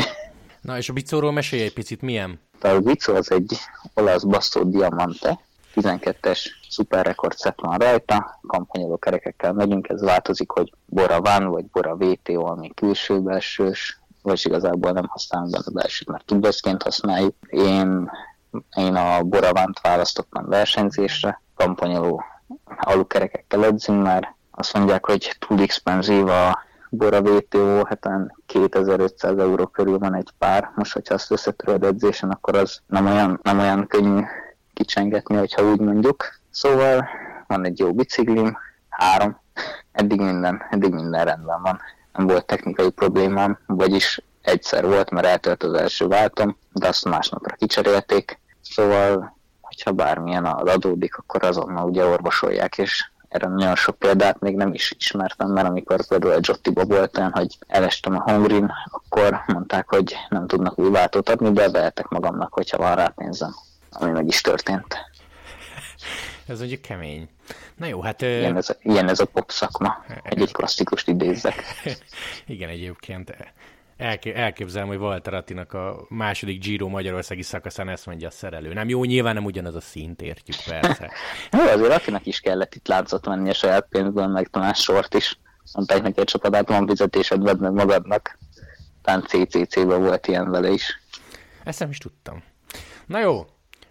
Na 0.60 0.76
és 0.76 0.88
a 0.88 0.92
bicóról 0.92 1.32
mesélj 1.32 1.62
egy 1.62 1.72
picit, 1.72 2.02
milyen? 2.02 2.40
A 2.60 2.78
bicó 2.78 3.14
az 3.14 3.30
egy 3.30 3.58
olasz 3.94 4.22
Basso 4.22 4.64
Diamante, 4.64 5.40
12-es 5.74 6.40
szuperrekord 6.68 7.36
szett 7.36 7.60
van 7.60 7.78
rajta, 7.78 8.38
kampányoló 8.46 8.96
kerekekkel 8.96 9.52
megyünk, 9.52 9.88
ez 9.88 10.02
változik, 10.02 10.50
hogy 10.50 10.72
Bora 10.86 11.20
van, 11.20 11.44
vagy 11.44 11.64
Bora 11.64 11.96
VTO, 11.96 12.46
ami 12.46 12.70
külső-belsős, 12.74 14.00
vagy 14.22 14.40
igazából 14.44 14.92
nem 14.92 15.06
használunk 15.06 15.50
benne 15.50 15.70
belsőt, 15.72 16.08
mert 16.08 16.24
tubeszként 16.24 16.82
használjuk. 16.82 17.34
Én, 17.48 18.10
én 18.76 18.94
a 18.94 19.22
Boravánt 19.22 19.80
választottam 19.80 20.48
versenyzésre, 20.48 21.42
kampányoló 21.56 22.24
alukerekekkel 22.80 23.64
edzünk, 23.64 24.02
mert 24.02 24.26
azt 24.50 24.74
mondják, 24.74 25.06
hogy 25.06 25.36
túl 25.38 25.60
expenzív 25.60 26.26
a 26.26 26.64
Bora 26.90 27.22
VTO, 27.22 27.84
hát 27.84 28.08
2500 28.46 29.38
euró 29.38 29.66
körül 29.66 29.98
van 29.98 30.14
egy 30.14 30.30
pár. 30.38 30.70
Most, 30.74 30.92
hogyha 30.92 31.14
azt 31.14 31.30
összetöröd 31.30 31.84
edzésen, 31.84 32.30
akkor 32.30 32.56
az 32.56 32.80
nem 32.86 33.06
olyan, 33.06 33.40
nem 33.42 33.58
olyan 33.58 33.86
könnyű 33.86 34.22
kicsengetni, 34.74 35.36
hogyha 35.36 35.70
úgy 35.70 35.80
mondjuk. 35.80 36.24
Szóval 36.50 37.08
van 37.46 37.64
egy 37.64 37.78
jó 37.78 37.92
biciklim, 37.92 38.58
három, 38.88 39.40
eddig 39.92 40.20
minden, 40.20 40.62
eddig 40.70 40.92
minden 40.92 41.24
rendben 41.24 41.62
van. 41.62 41.80
Nem 42.12 42.26
volt 42.26 42.46
technikai 42.46 42.90
problémám, 42.90 43.58
vagyis 43.66 44.20
egyszer 44.42 44.86
volt, 44.86 45.10
mert 45.10 45.26
eltölt 45.26 45.62
az 45.62 45.72
első 45.72 46.06
váltom, 46.06 46.56
de 46.72 46.88
azt 46.88 47.04
másnapra 47.04 47.54
kicserélték. 47.54 48.40
Szóval, 48.60 49.35
hogyha 49.76 49.92
bármilyen 49.92 50.44
adódik, 50.44 51.16
akkor 51.16 51.44
azonnal 51.44 51.88
ugye 51.88 52.04
orvosolják, 52.04 52.78
és 52.78 53.10
erre 53.28 53.48
nagyon 53.48 53.76
sok 53.76 53.98
példát 53.98 54.40
még 54.40 54.56
nem 54.56 54.72
is 54.72 54.94
ismertem, 54.98 55.48
mert 55.48 55.68
amikor 55.68 56.06
például 56.06 56.32
a 56.32 56.38
Jottiba 56.40 56.84
volt 56.84 57.18
olyan, 57.18 57.32
hogy 57.32 57.58
elestem 57.66 58.14
a 58.14 58.30
Hongrin, 58.30 58.72
akkor 58.90 59.42
mondták, 59.46 59.88
hogy 59.88 60.16
nem 60.28 60.46
tudnak 60.46 60.78
új 60.78 60.90
váltót 60.90 61.28
adni, 61.28 61.52
de 61.52 61.70
vehetek 61.70 62.08
magamnak, 62.08 62.52
hogyha 62.52 62.78
van 62.78 62.94
rá 62.94 63.06
pénzem 63.16 63.54
ami 63.98 64.10
meg 64.10 64.26
is 64.26 64.40
történt. 64.40 64.96
Ez 66.46 66.58
mondjuk 66.58 66.80
kemény. 66.80 67.28
Na 67.76 67.86
jó, 67.86 68.00
hát... 68.00 68.22
Ilyen 68.22 68.56
ez 68.56 68.70
a, 68.70 68.76
ilyen 68.82 69.08
ez 69.08 69.20
a 69.20 69.24
pop 69.24 69.50
szakma. 69.50 70.04
Egy-egy 70.22 70.52
klasszikust 70.52 71.08
idézzek. 71.08 71.64
Igen, 72.46 72.68
egyébként 72.68 73.36
elképzelem, 73.96 74.86
hogy 74.88 74.96
Walter 74.96 75.34
Attinak 75.34 75.72
a 75.72 76.06
második 76.08 76.60
Giro 76.60 76.88
Magyarországi 76.88 77.42
szakaszán 77.42 77.88
ezt 77.88 78.06
mondja 78.06 78.28
a 78.28 78.30
szerelő. 78.30 78.72
Nem 78.72 78.88
jó, 78.88 79.04
nyilván 79.04 79.34
nem 79.34 79.44
ugyanaz 79.44 79.74
a 79.74 79.80
szint, 79.80 80.22
értjük 80.22 80.56
persze. 80.66 81.12
jó, 81.52 81.60
azért 81.60 81.92
Attinak 81.92 82.26
is 82.26 82.40
kellett 82.40 82.74
itt 82.74 82.88
látszott 82.88 83.26
menni 83.26 83.48
a 83.48 83.54
saját 83.54 83.86
pénzből, 83.88 84.26
meg 84.26 84.48
talán 84.48 84.74
sort 84.74 85.14
is. 85.14 85.38
Mondták 85.72 86.02
neki 86.02 86.20
egy 86.20 86.26
csapatát, 86.26 86.68
van 86.68 86.86
fizetésed, 86.86 87.42
vedd 87.42 87.58
meg 87.58 87.72
magadnak. 87.72 88.38
Talán 89.02 89.22
CCC-ben 89.22 90.02
volt 90.02 90.26
ilyen 90.26 90.50
vele 90.50 90.70
is. 90.70 91.00
Ezt 91.64 91.78
nem 91.78 91.90
is 91.90 91.98
tudtam. 91.98 92.42
Na 93.06 93.18
jó, 93.18 93.46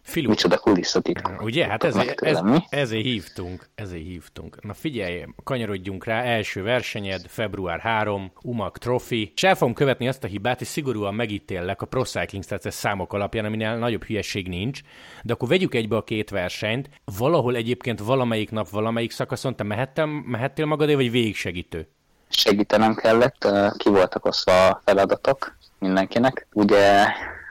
Filu. 0.06 0.30
Micsoda 0.30 0.58
kulisszatitkok. 0.58 1.42
Ugye, 1.42 1.68
hát 1.68 1.84
ezért, 1.84 2.22
ez, 2.22 2.40
ezért 2.70 3.04
hívtunk, 3.04 3.70
ezért 3.76 4.04
hívtunk. 4.04 4.64
Na 4.64 4.74
figyelj, 4.74 5.26
kanyarodjunk 5.44 6.06
rá, 6.06 6.22
első 6.22 6.64
versenyed, 6.64 7.22
február 7.28 7.80
3, 7.80 8.32
UMAG 8.42 8.78
Trophy. 8.78 9.32
És 9.36 9.44
el 9.44 9.56
fogom 9.56 9.74
követni 9.74 10.08
azt 10.08 10.24
a 10.24 10.28
hibát, 10.28 10.62
és 10.62 10.68
szigorúan 10.68 11.14
megítéllek 11.16 11.82
a 11.82 11.86
Pro 11.86 12.04
Cycling 12.04 12.44
Stats 12.44 12.68
számok 12.70 13.14
alapján, 13.14 13.46
aminél 13.46 13.78
nagyobb 13.78 14.04
hülyeség 14.04 14.48
nincs. 14.48 14.80
De 15.24 15.34
akkor 15.34 15.48
vegyük 15.48 15.74
egybe 15.74 15.96
a 15.96 16.04
két 16.04 16.30
versenyt. 16.30 16.90
Valahol 17.18 17.56
egyébként 17.56 18.00
valamelyik 18.00 18.52
nap, 18.52 18.70
valamelyik 18.70 19.12
szakaszon 19.12 19.56
te 19.56 19.64
mehettem, 19.64 20.10
mehettél 20.10 20.66
magadé, 20.66 20.96
vagy 20.96 21.12
végigsegítő? 21.12 21.88
Segítenem 22.30 22.96
kellett, 22.96 23.48
ki 23.78 23.90
voltak 23.90 24.26
oszva 24.26 24.68
a 24.68 24.82
feladatok 24.86 25.58
mindenkinek. 25.80 26.48
Ugye 26.54 27.06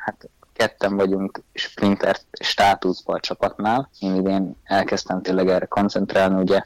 hát 0.04 0.28
ketten 0.54 0.96
vagyunk 0.96 1.40
sprinter 1.54 2.16
státuszban 2.40 3.16
a 3.16 3.20
csapatnál. 3.20 3.90
Én 3.98 4.14
idén 4.14 4.56
elkezdtem 4.64 5.22
tényleg 5.22 5.48
erre 5.48 5.66
koncentrálni, 5.66 6.40
ugye 6.40 6.62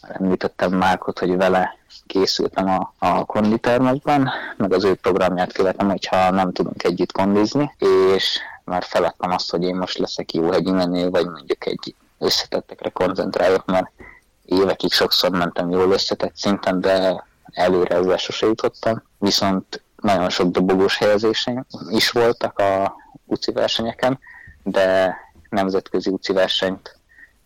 említettem 0.00 0.72
Márkot, 0.72 1.18
hogy 1.18 1.36
vele 1.36 1.78
készültem 2.06 2.68
a, 2.68 2.94
a 2.98 3.24
konditermekben, 3.24 4.30
meg 4.56 4.72
az 4.72 4.84
ő 4.84 4.94
programját 4.94 5.52
követem, 5.52 5.88
hogyha 5.88 6.30
nem 6.30 6.52
tudunk 6.52 6.82
együtt 6.82 7.12
kondizni, 7.12 7.74
és 8.14 8.38
már 8.64 8.82
feladtam 8.82 9.30
azt, 9.30 9.50
hogy 9.50 9.62
én 9.62 9.76
most 9.76 9.98
leszek 9.98 10.32
jó 10.32 10.50
hegyi 10.50 10.70
menő, 10.70 11.10
vagy 11.10 11.26
mondjuk 11.26 11.66
egy 11.66 11.94
összetettekre 12.18 12.90
koncentrálok, 12.90 13.64
mert 13.64 13.90
évekig 14.44 14.92
sokszor 14.92 15.30
mentem 15.30 15.70
jól 15.70 15.92
összetett 15.92 16.36
szinten, 16.36 16.80
de 16.80 17.24
előre 17.52 17.94
ezzel 17.94 18.16
sose 18.16 18.46
jutottam. 18.46 19.02
Viszont 19.18 19.82
nagyon 20.00 20.28
sok 20.28 20.50
dobogós 20.50 20.96
helyezéseim 20.98 21.66
is 21.90 22.10
voltak 22.10 22.58
a 22.58 22.94
UCI 23.26 23.52
versenyeken, 23.52 24.18
de 24.62 25.16
nemzetközi 25.50 26.10
UCI 26.10 26.32
versenyt 26.32 26.98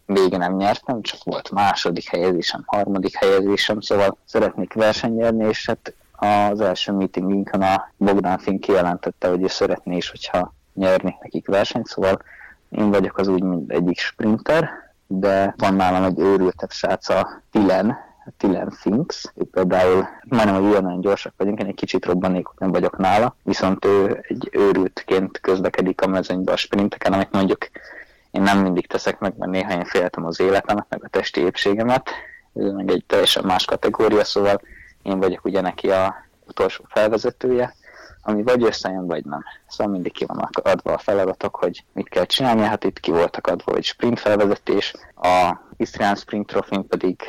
még 0.07 0.37
nem 0.37 0.57
nyertem, 0.57 1.03
csak 1.03 1.25
volt 1.25 1.51
második 1.51 2.09
helyezésem, 2.09 2.63
harmadik 2.67 3.17
helyezésem, 3.17 3.81
szóval 3.81 4.19
szeretnék 4.25 4.73
versenyelni, 4.73 5.49
és 5.49 5.67
hát 5.67 5.95
az 6.13 6.61
első 6.61 6.93
meetingünkön 6.93 7.63
a 7.63 7.91
Bogdan 7.97 8.39
Finn 8.39 8.59
kijelentette, 8.59 9.29
hogy 9.29 9.43
ő 9.43 9.47
szeretné 9.47 9.97
is, 9.97 10.11
hogyha 10.11 10.55
nyerni 10.75 11.17
nekik 11.21 11.47
versenyt, 11.47 11.87
szóval 11.87 12.23
én 12.71 12.91
vagyok 12.91 13.19
az 13.19 13.29
úgy, 13.29 13.43
mint 13.43 13.73
egyik 13.73 13.99
sprinter, 13.99 14.71
de 15.07 15.55
van 15.57 15.75
nálam 15.75 16.05
egy 16.05 16.19
őrültebb 16.19 16.71
srác 16.71 17.09
a 17.09 17.43
Tilen, 17.51 17.97
Tilen 18.37 18.71
Finks, 18.71 19.33
ő 19.35 19.45
például 19.51 20.09
majdnem, 20.29 20.63
hogy 20.63 20.71
olyan 20.71 21.01
gyorsak 21.01 21.35
vagyunk, 21.37 21.61
én 21.61 21.67
egy 21.67 21.75
kicsit 21.75 22.05
robbanék, 22.05 22.47
nem 22.59 22.71
vagyok 22.71 22.97
nála, 22.97 23.37
viszont 23.43 23.85
ő 23.85 24.25
egy 24.29 24.49
őrültként 24.53 25.41
közlekedik 25.41 26.01
a 26.01 26.07
mezőnybe 26.07 26.53
a 26.53 26.57
sprinteken, 26.57 27.13
amit 27.13 27.33
mondjuk 27.33 27.69
én 28.31 28.43
nem 28.43 28.59
mindig 28.59 28.87
teszek 28.87 29.19
meg, 29.19 29.35
mert 29.37 29.51
néha 29.51 29.73
én 29.73 29.85
féltem 29.85 30.25
az 30.25 30.41
életemet, 30.41 30.87
meg 30.89 31.05
a 31.05 31.09
testi 31.09 31.41
épségemet, 31.41 32.11
ez 32.55 32.73
meg 32.73 32.91
egy 32.91 33.05
teljesen 33.07 33.45
más 33.45 33.65
kategória, 33.65 34.25
szóval 34.25 34.61
én 35.03 35.19
vagyok 35.19 35.45
ugye 35.45 35.61
neki 35.61 35.91
a 35.91 36.15
utolsó 36.47 36.85
felvezetője, 36.89 37.75
ami 38.23 38.43
vagy 38.43 38.63
összejön, 38.63 39.07
vagy 39.07 39.25
nem. 39.25 39.45
Szóval 39.67 39.93
mindig 39.93 40.13
ki 40.13 40.25
vannak 40.25 40.61
adva 40.63 40.93
a 40.93 40.99
feladatok, 40.99 41.57
hogy 41.57 41.85
mit 41.93 42.09
kell 42.09 42.25
csinálni, 42.25 42.63
hát 42.63 42.85
itt 42.85 43.01
ki 43.01 43.11
voltak 43.11 43.47
adva, 43.47 43.73
hogy 43.73 43.85
sprint 43.85 44.21
felvezetés, 44.21 44.95
a 45.17 45.57
Isztrián 45.77 46.17
Sprint 46.17 46.47
Trofin 46.47 46.87
pedig 46.87 47.23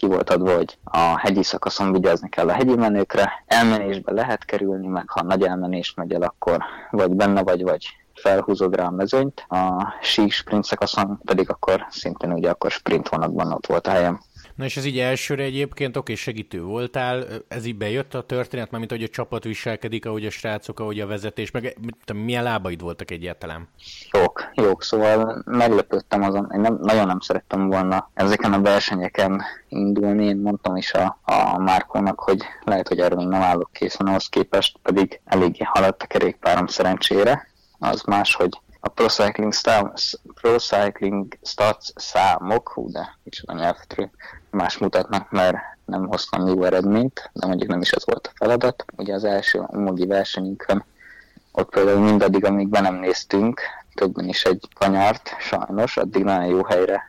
ki 0.00 0.06
volt 0.06 0.30
adva, 0.30 0.56
hogy 0.56 0.78
a 0.84 1.18
hegyi 1.18 1.42
szakaszon 1.42 1.92
vigyázni 1.92 2.28
kell 2.28 2.48
a 2.48 2.52
hegyi 2.52 2.74
menőkre, 2.74 3.44
elmenésbe 3.46 4.12
lehet 4.12 4.44
kerülni, 4.44 4.86
meg 4.86 5.08
ha 5.08 5.22
nagy 5.22 5.42
elmenés 5.42 5.94
megy 5.94 6.12
el, 6.12 6.22
akkor 6.22 6.58
vagy 6.90 7.10
benne 7.10 7.42
vagy, 7.42 7.62
vagy 7.62 7.86
felhúzod 8.14 8.74
rá 8.74 8.84
a 8.84 8.90
mezőnyt, 8.90 9.46
a 9.48 9.92
sík 10.00 10.32
sprint 10.32 10.64
szakaszon 10.64 11.20
pedig 11.24 11.50
akkor 11.50 11.86
szintén 11.90 12.32
ugye 12.32 12.50
akkor 12.50 12.70
sprint 12.70 13.08
vonatban 13.08 13.52
ott 13.52 13.66
volt 13.66 13.86
a 13.86 13.90
helyem. 13.90 14.20
Na 14.60 14.66
és 14.66 14.76
ez 14.76 14.84
így 14.84 14.98
elsőre 14.98 15.42
egyébként 15.42 15.96
oké, 15.96 16.14
segítő 16.14 16.62
voltál, 16.62 17.24
ez 17.48 17.64
így 17.64 17.76
bejött 17.76 18.14
a 18.14 18.26
történet, 18.26 18.70
mint 18.70 18.90
hogy 18.90 19.02
a 19.02 19.08
csapat 19.08 19.44
viselkedik, 19.44 20.06
ahogy 20.06 20.26
a 20.26 20.30
srácok, 20.30 20.80
ahogy 20.80 21.00
a 21.00 21.06
vezetés, 21.06 21.50
meg 21.50 21.76
milyen 22.14 22.42
lábaid 22.42 22.80
voltak 22.80 23.10
egyáltalán? 23.10 23.68
Jók, 24.12 24.50
jók, 24.54 24.82
szóval 24.82 25.42
meglepődtem 25.46 26.22
azon, 26.22 26.50
én 26.54 26.60
nem, 26.60 26.78
nagyon 26.82 27.06
nem 27.06 27.20
szerettem 27.20 27.68
volna 27.68 28.10
ezeken 28.14 28.52
a 28.52 28.60
versenyeken 28.60 29.42
indulni, 29.68 30.24
én 30.24 30.36
mondtam 30.36 30.76
is 30.76 30.92
a, 30.92 31.18
a 31.24 31.58
Márkónak, 31.58 32.20
hogy 32.20 32.42
lehet, 32.64 32.88
hogy 32.88 32.98
erről 32.98 33.24
nem 33.24 33.42
állok 33.42 33.72
készen, 33.72 34.06
ahhoz 34.06 34.28
képest 34.28 34.78
pedig 34.82 35.20
eléggé 35.24 35.64
haladt 35.64 36.02
a 36.02 36.06
kerékpárom 36.06 36.66
szerencsére. 36.66 37.48
Az 37.78 38.02
más, 38.02 38.34
hogy 38.34 38.60
a 38.80 38.88
Pro 38.88 39.06
Cycling, 39.06 39.52
Stats, 39.52 40.12
Pro 40.40 40.58
Cycling 40.58 41.38
Stats 41.42 41.88
számok, 41.94 42.68
hú 42.68 42.90
de 42.90 43.18
micsoda 43.22 43.52
nyelvtről, 43.52 44.10
más 44.50 44.78
mutatnak, 44.78 45.30
mert 45.30 45.56
nem 45.84 46.06
hoztam 46.06 46.46
jó 46.46 46.62
eredményt, 46.64 47.30
de 47.32 47.46
mondjuk 47.46 47.70
nem 47.70 47.80
is 47.80 47.90
ez 47.90 48.06
volt 48.06 48.26
a 48.26 48.32
feladat. 48.34 48.84
Ugye 48.96 49.14
az 49.14 49.24
első 49.24 49.62
umogi 49.66 50.06
versenyünkön 50.06 50.84
ott 51.52 51.70
például 51.70 52.00
mindaddig, 52.00 52.44
amíg 52.44 52.68
be 52.68 52.80
nem 52.80 52.94
néztünk, 52.94 53.60
többen 53.94 54.28
is 54.28 54.44
egy 54.44 54.68
kanyart, 54.74 55.36
sajnos, 55.38 55.96
addig 55.96 56.24
nagyon 56.24 56.46
jó 56.46 56.64
helyre 56.64 57.02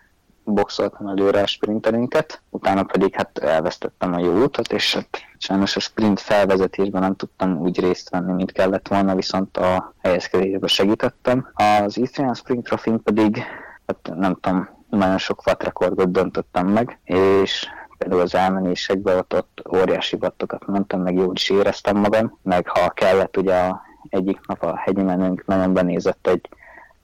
boxoltam 0.44 1.08
előre 1.08 1.42
a 1.42 1.48
sprinterünket, 1.48 2.42
utána 2.50 2.84
pedig 2.84 3.16
hát 3.16 3.38
elvesztettem 3.38 4.14
a 4.14 4.20
jó 4.20 4.44
utat, 4.44 4.74
és 4.74 4.94
hát 4.94 5.20
sajnos 5.38 5.76
a 5.76 5.80
sprint 5.80 6.20
felvezetésben 6.20 7.02
nem 7.02 7.16
tudtam 7.16 7.58
úgy 7.58 7.80
részt 7.80 8.10
venni, 8.10 8.34
mint 8.34 8.52
kellett 8.52 8.88
volna, 8.88 9.16
viszont 9.16 9.58
a 9.58 9.94
helyezkedésbe 10.02 10.68
segítettem. 10.68 11.50
Az 11.54 11.98
Eastern 11.98 12.34
Sprint 12.34 12.64
Trophy 12.64 12.92
pedig, 13.04 13.44
hát 13.88 14.12
nem 14.16 14.38
tudom, 14.42 14.70
nagyon 14.98 15.18
sok 15.18 15.42
rekordot 15.46 16.12
döntöttem 16.12 16.68
meg, 16.68 17.00
és 17.04 17.68
például 17.98 18.22
az 18.22 18.36
elmenésekben 18.36 19.18
ott, 19.18 19.34
ott 19.36 19.62
óriási 19.74 20.18
vattokat 20.18 20.66
mentem, 20.66 21.02
meg 21.02 21.16
jól 21.16 21.34
is 21.36 21.50
éreztem 21.50 21.98
magam, 21.98 22.38
meg 22.44 22.68
ha 22.68 22.90
kellett, 22.90 23.38
ugye 23.38 23.56
a 23.56 23.82
egyik 24.10 24.40
nap 24.48 24.64
a 24.64 24.78
hegyi 24.78 25.02
menőnk 25.02 25.46
nagyon 25.46 25.74
benézett 25.74 26.28
egy 26.28 26.50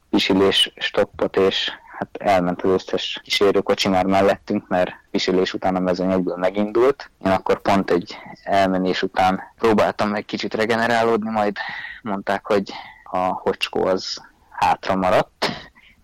pisilés 0.10 0.74
stoppot, 0.76 1.38
és 1.38 1.72
hát 1.98 2.18
elment 2.18 2.62
az 2.62 2.70
összes 2.70 3.20
kísérőkocsi 3.24 3.90
már 3.90 4.06
mellettünk, 4.06 4.68
mert 4.68 4.92
pisilés 5.12 5.54
után 5.54 5.76
a 5.76 5.80
mezőny 5.80 6.12
egyből 6.12 6.38
megindult. 6.38 7.10
Én 7.26 7.32
akkor 7.32 7.62
pont 7.62 7.92
egy 7.92 8.18
elmenés 8.44 9.04
után 9.04 9.42
próbáltam 9.58 10.10
meg 10.10 10.26
kicsit 10.26 10.54
regenerálódni, 10.54 11.30
majd 11.30 11.58
mondták, 12.02 12.46
hogy 12.46 12.72
a 13.04 13.18
hocskó 13.18 13.86
az 13.86 14.22
hátra 14.50 14.96
maradt, 14.96 15.48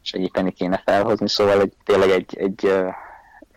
segíteni 0.03 0.51
kéne 0.51 0.81
felhozni, 0.86 1.29
szóval 1.29 1.62
egy, 1.62 1.74
tényleg 1.83 2.10
egy, 2.10 2.38
egy 2.38 2.74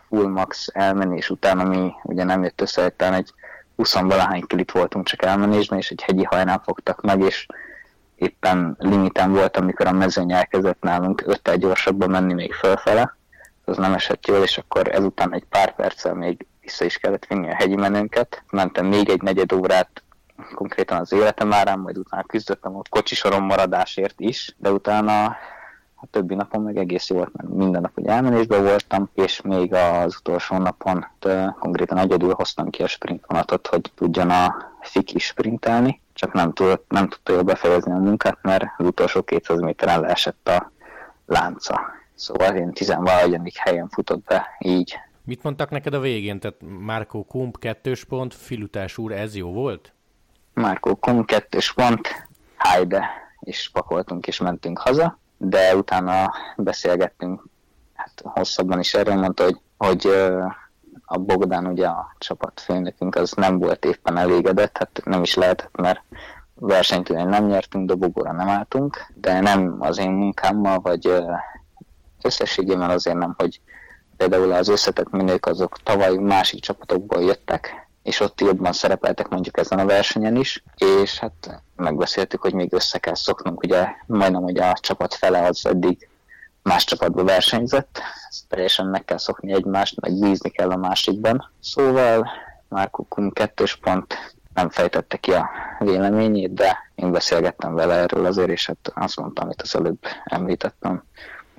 full 0.08 0.28
max 0.28 0.68
elmenés 0.72 1.30
után, 1.30 1.58
ami 1.58 1.92
ugye 2.02 2.24
nem 2.24 2.42
jött 2.42 2.60
össze, 2.60 2.92
egy 2.96 3.32
20 3.76 3.94
valahány 3.94 4.46
kilit 4.46 4.72
voltunk 4.72 5.06
csak 5.06 5.24
elmenésben, 5.24 5.78
és 5.78 5.90
egy 5.90 6.02
hegyi 6.02 6.24
hajnál 6.24 6.62
fogtak 6.64 7.02
meg, 7.02 7.20
és 7.20 7.46
éppen 8.14 8.76
limiten 8.78 9.32
volt, 9.32 9.56
amikor 9.56 9.86
a 9.86 9.92
mezőny 9.92 10.32
elkezdett 10.32 10.82
nálunk 10.82 11.22
öttel 11.26 11.56
gyorsabban 11.56 12.10
menni 12.10 12.32
még 12.32 12.52
fölfele, 12.52 13.16
az 13.64 13.76
nem 13.76 13.94
esett 13.94 14.26
jól, 14.26 14.42
és 14.42 14.58
akkor 14.58 14.88
ezután 14.88 15.34
egy 15.34 15.44
pár 15.44 15.74
perccel 15.74 16.14
még 16.14 16.46
vissza 16.60 16.84
is 16.84 16.96
kellett 16.96 17.26
vinni 17.26 17.50
a 17.50 17.54
hegyi 17.54 17.76
menőnket. 17.76 18.42
Mentem 18.50 18.86
még 18.86 19.08
egy 19.08 19.22
negyed 19.22 19.52
órát 19.52 20.02
konkrétan 20.54 20.98
az 20.98 21.12
életem 21.12 21.52
árán, 21.52 21.78
majd 21.78 21.98
utána 21.98 22.22
küzdöttem 22.22 22.76
a 22.76 22.82
kocsisorom 22.88 23.44
maradásért 23.44 24.20
is, 24.20 24.54
de 24.58 24.70
utána 24.70 25.36
a 26.00 26.06
többi 26.10 26.34
napon 26.34 26.62
meg 26.62 26.76
egész 26.76 27.08
jó 27.08 27.16
volt, 27.16 27.32
mert 27.32 27.48
minden 27.48 27.80
nap 27.80 27.98
ugye 27.98 28.10
elmenésben 28.10 28.62
voltam, 28.62 29.08
és 29.14 29.40
még 29.40 29.74
az 29.74 30.16
utolsó 30.18 30.58
napon 30.58 31.06
konkrétan 31.58 31.98
egyedül 31.98 32.32
hoztam 32.32 32.70
ki 32.70 32.82
a 32.82 32.86
sprint 32.86 33.24
vonatot, 33.26 33.66
hogy 33.66 33.92
tudjon 33.94 34.30
a 34.30 34.54
fiki 34.80 35.18
sprintelni, 35.18 36.00
csak 36.12 36.32
nem, 36.32 36.52
tud, 36.52 36.80
nem 36.88 37.08
tudta 37.08 37.32
jól 37.32 37.42
befejezni 37.42 37.92
a 37.92 37.98
munkát, 37.98 38.38
mert 38.42 38.64
az 38.76 38.86
utolsó 38.86 39.22
200 39.22 39.60
méteren 39.60 40.00
leesett 40.00 40.48
a 40.48 40.72
lánca. 41.26 41.80
Szóval 42.14 42.56
én 42.56 42.72
tizenvalahogyadik 42.72 43.56
helyen 43.56 43.88
futott 43.88 44.24
be 44.24 44.46
így. 44.58 44.98
Mit 45.24 45.42
mondtak 45.42 45.70
neked 45.70 45.94
a 45.94 46.00
végén? 46.00 46.40
Tehát 46.40 46.56
Márkó 46.80 47.24
Kump 47.24 47.58
kettős 47.58 48.04
pont, 48.04 48.34
Filutás 48.34 48.98
úr, 48.98 49.12
ez 49.12 49.36
jó 49.36 49.52
volt? 49.52 49.92
Márkó 50.52 50.94
Kump 50.94 51.26
kettős 51.26 51.72
pont, 51.72 52.08
Hájde, 52.56 53.08
és 53.40 53.70
pakoltunk 53.72 54.26
és 54.26 54.40
mentünk 54.40 54.78
haza 54.78 55.18
de 55.38 55.76
utána 55.76 56.32
beszélgettünk 56.56 57.42
hát 57.94 58.22
hosszabban 58.24 58.78
is 58.78 58.94
erről, 58.94 59.14
mondta, 59.14 59.44
hogy, 59.44 59.58
hogy 59.76 60.06
a 61.04 61.18
Bogdán, 61.18 61.66
ugye 61.66 61.86
a 61.86 62.14
csapatfőnökünk, 62.18 63.14
az 63.14 63.32
nem 63.32 63.58
volt 63.58 63.84
éppen 63.84 64.16
elégedett, 64.16 64.78
hát 64.78 65.00
nem 65.04 65.22
is 65.22 65.34
lehetett, 65.34 65.76
mert 65.76 66.02
versenyt 66.54 67.08
ugye 67.08 67.24
nem 67.24 67.46
nyertünk, 67.46 67.88
dobogóra 67.88 68.32
nem 68.32 68.48
álltunk, 68.48 69.12
de 69.14 69.40
nem 69.40 69.76
az 69.78 69.98
én 69.98 70.10
munkámmal, 70.10 70.78
vagy 70.78 71.24
összességében 72.22 72.90
azért 72.90 73.16
nem, 73.16 73.34
hogy 73.38 73.60
például 74.16 74.52
az 74.52 74.68
összetett 74.68 75.10
minők 75.10 75.46
azok 75.46 75.78
tavaly 75.82 76.16
másik 76.16 76.60
csapatokból 76.60 77.22
jöttek, 77.22 77.85
és 78.06 78.20
ott 78.20 78.40
jobban 78.40 78.72
szerepeltek 78.72 79.28
mondjuk 79.28 79.58
ezen 79.58 79.78
a 79.78 79.84
versenyen 79.84 80.36
is, 80.36 80.62
és 80.76 81.18
hát 81.18 81.62
megbeszéltük, 81.76 82.42
hogy 82.42 82.54
még 82.54 82.72
össze 82.72 82.98
kell 82.98 83.14
szoknunk, 83.14 83.62
ugye 83.62 83.86
majdnem, 84.06 84.42
hogy 84.42 84.58
a 84.58 84.76
csapat 84.80 85.14
fele 85.14 85.42
az 85.42 85.66
eddig 85.66 86.08
más 86.62 86.84
csapatba 86.84 87.24
versenyzett, 87.24 88.00
ezt 88.28 88.48
teljesen 88.48 88.86
meg 88.86 89.04
kell 89.04 89.18
szokni 89.18 89.52
egymást, 89.52 90.00
meg 90.00 90.12
bízni 90.18 90.50
kell 90.50 90.70
a 90.70 90.76
másikban. 90.76 91.50
Szóval 91.60 92.28
Márko 92.68 93.02
Kun 93.02 93.32
kettős 93.32 93.76
pont 93.76 94.34
nem 94.54 94.70
fejtette 94.70 95.16
ki 95.16 95.32
a 95.32 95.50
véleményét, 95.78 96.54
de 96.54 96.78
én 96.94 97.12
beszélgettem 97.12 97.74
vele 97.74 97.94
erről 97.94 98.26
azért, 98.26 98.50
és 98.50 98.66
hát 98.66 98.92
azt 98.94 99.16
mondtam, 99.16 99.44
amit 99.44 99.62
az 99.62 99.76
előbb 99.76 99.98
említettem, 100.24 101.04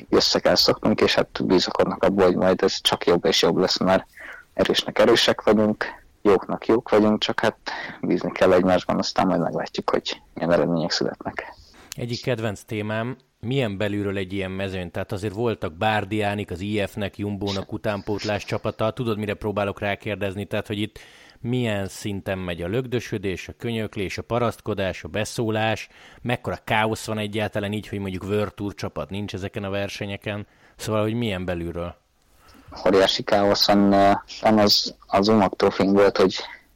össze 0.09 0.39
kell 0.39 0.55
szoknunk, 0.55 1.01
és 1.01 1.15
hát 1.15 1.45
bízakodnak 1.45 2.03
abból, 2.03 2.25
hogy 2.25 2.35
majd 2.35 2.61
ez 2.61 2.81
csak 2.81 3.05
jobb 3.05 3.25
és 3.25 3.41
jobb 3.41 3.57
lesz, 3.57 3.77
mert 3.77 4.05
erősnek 4.53 4.99
erősek 4.99 5.41
vagyunk, 5.41 5.85
jóknak 6.27 6.65
jók 6.65 6.89
vagyunk, 6.89 7.19
csak 7.19 7.39
hát 7.39 7.57
bízni 8.01 8.31
kell 8.31 8.53
egymásban, 8.53 8.97
aztán 8.97 9.27
majd 9.27 9.41
meglátjuk, 9.41 9.89
hogy 9.89 10.21
milyen 10.33 10.51
eredmények 10.51 10.91
születnek. 10.91 11.53
Egyik 11.95 12.21
kedvenc 12.21 12.61
témám, 12.61 13.17
milyen 13.39 13.77
belülről 13.77 14.17
egy 14.17 14.33
ilyen 14.33 14.51
mezőn? 14.51 14.91
Tehát 14.91 15.11
azért 15.11 15.33
voltak 15.33 15.73
Bárdiánik, 15.73 16.51
az 16.51 16.59
IF-nek, 16.59 17.17
Jumbónak 17.17 17.73
utánpótlás 17.73 18.45
csapata. 18.45 18.91
Tudod, 18.91 19.17
mire 19.17 19.33
próbálok 19.33 19.79
rákérdezni? 19.79 20.45
Tehát, 20.45 20.67
hogy 20.67 20.79
itt 20.79 20.99
milyen 21.39 21.87
szinten 21.87 22.37
megy 22.37 22.61
a 22.61 22.67
lögdösödés, 22.67 23.47
a 23.47 23.53
könyöklés, 23.57 24.17
a 24.17 24.21
parasztkodás, 24.21 25.03
a 25.03 25.07
beszólás, 25.07 25.87
mekkora 26.21 26.57
káosz 26.63 27.05
van 27.05 27.17
egyáltalán 27.17 27.73
így, 27.73 27.87
hogy 27.87 27.99
mondjuk 27.99 28.23
World 28.23 28.53
Tour 28.53 28.73
csapat 28.73 29.09
nincs 29.09 29.33
ezeken 29.33 29.63
a 29.63 29.69
versenyeken. 29.69 30.47
Szóval, 30.75 31.01
hogy 31.01 31.13
milyen 31.13 31.45
belülről? 31.45 31.95
Óriási 32.87 33.23
káoszon 33.23 33.93
az, 34.41 34.95
az 35.07 35.27
Umag 35.27 35.53
volt, 35.75 36.17
hogy 36.17 36.35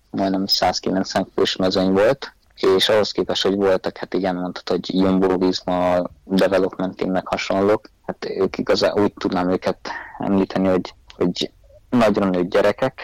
majdnem 0.10 0.46
190 0.46 1.28
fős 1.36 1.56
mezőny 1.56 1.92
volt, 1.92 2.36
és 2.56 2.90
ahhoz 2.90 3.12
képest, 3.12 3.44
hogy 3.44 3.56
voltak, 3.56 3.98
hát 3.98 4.14
igen, 4.14 4.36
mondtad, 4.36 4.70
hogy 4.70 5.00
Jumbo 5.00 5.38
Visma, 5.38 6.02
Development 6.24 6.96
Teamnek 6.96 7.28
hasonlók, 7.28 7.90
hát 8.06 8.26
ők 8.26 8.58
igazán 8.58 9.00
úgy 9.00 9.14
tudnám 9.14 9.50
őket 9.50 9.90
említeni, 10.18 10.68
hogy, 10.68 10.94
hogy 11.18 11.52
nagyra 11.90 12.26
nőtt 12.26 12.50
gyerekek, 12.50 13.02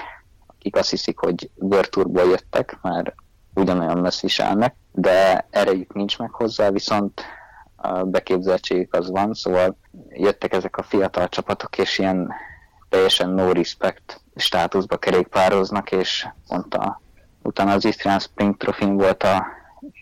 akik 0.47 0.75
azt 0.75 0.89
hiszik, 0.89 1.19
hogy 1.19 1.49
World 1.55 1.89
jöttek, 2.13 2.77
már 2.81 3.13
ugyanolyan 3.53 3.97
messze 3.97 4.25
is 4.27 4.39
állnak, 4.39 4.73
de 4.91 5.47
erejük 5.49 5.93
nincs 5.93 6.17
meg 6.17 6.31
hozzá, 6.31 6.69
viszont 6.69 7.21
a 7.75 8.03
beképzeltségük 8.03 8.93
az 8.93 9.09
van, 9.09 9.33
szóval 9.33 9.77
jöttek 10.09 10.53
ezek 10.53 10.77
a 10.77 10.83
fiatal 10.83 11.29
csapatok, 11.29 11.77
és 11.77 11.99
ilyen 11.99 12.33
teljesen 12.89 13.29
no 13.29 13.51
respect 13.51 14.21
státuszba 14.35 14.97
kerékpároznak, 14.97 15.91
és 15.91 16.27
pont 16.47 16.73
a, 16.73 17.01
utána 17.43 17.71
az 17.71 17.85
Istrian 17.85 18.19
Spring 18.19 18.57
Trophy 18.57 18.85
volt 18.85 19.23
a, 19.23 19.45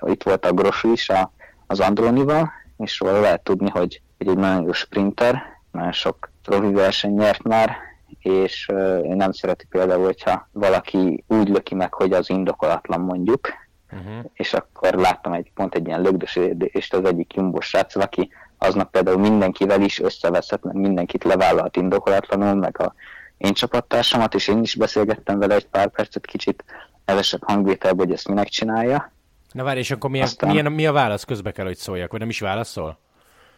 itt 0.05 0.23
volt 0.23 0.45
a 0.45 0.53
Grosú 0.53 0.91
is 0.91 1.09
a, 1.09 1.31
az 1.67 1.79
Andronival, 1.79 2.51
és 2.77 2.99
róla 2.99 3.19
lehet 3.19 3.43
tudni, 3.43 3.69
hogy, 3.69 4.01
hogy 4.17 4.27
egy 4.27 4.37
nagyon 4.37 4.63
jó 4.63 4.71
sprinter, 4.71 5.41
nagyon 5.71 5.91
sok 5.91 6.31
profi 6.43 6.73
verseny 6.73 7.13
nyert 7.13 7.43
már, 7.43 7.77
és 8.19 8.67
uh, 8.71 8.99
én 9.03 9.15
nem 9.15 9.31
szereti 9.31 9.65
például, 9.69 10.03
hogyha 10.03 10.49
valaki 10.51 11.23
úgy 11.27 11.49
löki 11.49 11.75
meg, 11.75 11.93
hogy 11.93 12.13
az 12.13 12.29
indokolatlan 12.29 13.01
mondjuk, 13.01 13.49
uh-huh. 13.91 14.25
és 14.33 14.53
akkor 14.53 14.93
láttam 14.93 15.33
egy 15.33 15.51
pont 15.53 15.75
egy 15.75 15.87
ilyen 15.87 16.01
lögdösítést 16.01 16.93
az 16.93 17.05
egyik 17.05 17.33
Jumbo 17.33 17.61
srác, 17.61 17.95
aki 17.95 18.29
aznap 18.65 18.91
például 18.91 19.17
mindenkivel 19.17 19.81
is 19.81 19.99
összeveszett, 19.99 20.63
mert 20.63 20.77
mindenkit 20.77 21.23
levállalt 21.23 21.77
indokolatlanul, 21.77 22.53
meg 22.53 22.81
a 22.81 22.93
én 23.37 23.53
csapattársamat, 23.53 24.33
és 24.33 24.47
én 24.47 24.61
is 24.61 24.75
beszélgettem 24.75 25.39
vele 25.39 25.55
egy 25.55 25.67
pár 25.67 25.89
percet, 25.89 26.25
kicsit 26.25 26.63
hevesebb 27.05 27.43
hangvételben, 27.43 28.05
hogy 28.05 28.15
ezt 28.15 28.27
minek 28.27 28.47
csinálja. 28.47 29.11
Na 29.51 29.63
várj, 29.63 29.79
és 29.79 29.91
akkor 29.91 30.09
milyen, 30.09 30.25
Aztán... 30.25 30.49
milyen, 30.49 30.71
mi 30.71 30.85
a 30.85 30.91
válasz 30.91 31.23
közbe 31.23 31.51
kell, 31.51 31.65
hogy 31.65 31.77
szóljak, 31.77 32.11
vagy 32.11 32.19
nem 32.19 32.29
is 32.29 32.39
válaszol? 32.39 32.99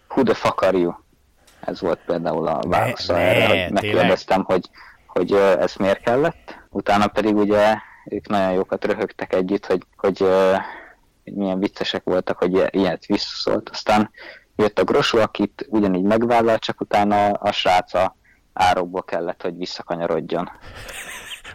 Who 0.08 0.24
the 0.24 0.34
fuck 0.34 0.62
are 0.62 0.78
you? 0.78 0.92
Ez 1.60 1.82
volt 1.82 2.00
például 2.06 2.48
a 2.48 2.60
válasz 2.68 3.10
erre, 3.10 3.48
hogy 3.48 3.72
megkérdeztem, 3.72 4.44
hogy, 4.44 4.70
hogy 5.08 5.32
ez 5.34 5.76
miért 5.76 6.02
kellett. 6.02 6.60
Utána 6.70 7.08
pedig 7.08 7.36
ugye 7.36 7.76
ők 8.10 8.28
nagyon 8.28 8.52
jókat 8.52 8.86
röhögtek 8.86 9.34
együtt, 9.34 9.66
hogy, 9.66 9.82
hogy, 9.96 10.20
hogy 11.24 11.34
milyen 11.34 11.60
viccesek 11.60 12.04
voltak, 12.04 12.38
hogy 12.38 12.68
ilyet 12.70 13.06
visszaszólt. 13.06 13.70
Aztán 13.70 14.10
jött 14.58 14.80
a 14.80 14.84
Grosú, 14.84 15.18
akit 15.18 15.66
ugyanígy 15.70 16.04
megvállalt, 16.04 16.62
csak 16.62 16.82
utána 16.82 17.26
a 17.26 17.52
srác 17.52 17.94
a 17.94 18.16
árokból 18.54 19.04
kellett, 19.04 19.42
hogy 19.42 19.58
visszakanyarodjon. 19.58 20.50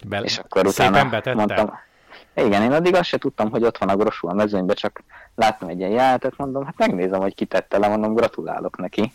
Be- 0.06 0.22
és 0.22 0.38
akkor 0.38 0.66
utána 0.66 1.22
mondtam, 1.34 1.72
igen, 2.34 2.62
én 2.62 2.72
addig 2.72 2.94
azt 2.94 3.08
se 3.08 3.18
tudtam, 3.18 3.50
hogy 3.50 3.64
ott 3.64 3.78
van 3.78 3.88
a 3.88 3.96
Grosú 3.96 4.28
a 4.28 4.32
mezőnyben, 4.32 4.76
csak 4.76 5.02
láttam 5.34 5.68
egy 5.68 5.78
ilyen 5.78 5.90
jelentet, 5.90 6.36
mondom, 6.36 6.64
hát 6.64 6.78
megnézem, 6.78 7.20
hogy 7.20 7.34
kitette 7.34 7.78
le, 7.78 7.88
mondom, 7.88 8.14
gratulálok 8.14 8.78
neki. 8.78 9.12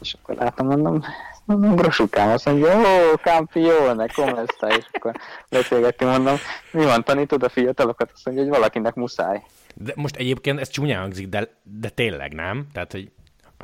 És 0.00 0.14
akkor 0.14 0.34
látom, 0.34 0.66
mondom, 0.66 1.02
mondom, 1.44 1.76
Grosukám, 1.76 2.30
azt 2.30 2.44
mondja, 2.44 2.78
ó, 2.78 3.14
campione, 3.14 4.06
come 4.06 4.42
sta, 4.46 4.68
és 4.68 4.84
akkor 4.92 5.12
beszélgettünk, 5.50 6.10
mondom, 6.10 6.36
mi 6.72 6.84
van, 6.84 7.04
tanítod 7.04 7.42
a 7.42 7.48
fiatalokat? 7.48 8.10
Azt 8.14 8.24
mondja, 8.24 8.44
hogy 8.44 8.52
valakinek 8.52 8.94
muszáj. 8.94 9.42
De 9.74 9.92
most 9.96 10.16
egyébként 10.16 10.60
ez 10.60 10.68
csúnyán 10.68 11.00
hangzik, 11.00 11.28
de, 11.28 11.48
de 11.62 11.88
tényleg 11.88 12.32
nem? 12.32 12.66
Tehát, 12.72 12.92
hogy 12.92 13.10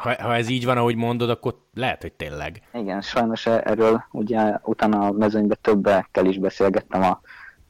Ha, 0.00 0.22
ha 0.22 0.34
ez 0.34 0.48
így 0.48 0.64
van, 0.64 0.76
ahogy 0.76 0.96
mondod, 0.96 1.30
akkor 1.30 1.54
lehet, 1.74 2.02
hogy 2.02 2.12
tényleg. 2.12 2.62
Igen, 2.72 3.00
sajnos 3.00 3.46
e- 3.46 3.62
erről 3.64 4.04
ugye 4.10 4.58
utána 4.62 5.06
a 5.06 5.12
mezőnyben 5.12 5.58
többekkel 5.60 6.26
is 6.26 6.38
beszélgettem 6.38 7.02
a 7.02 7.20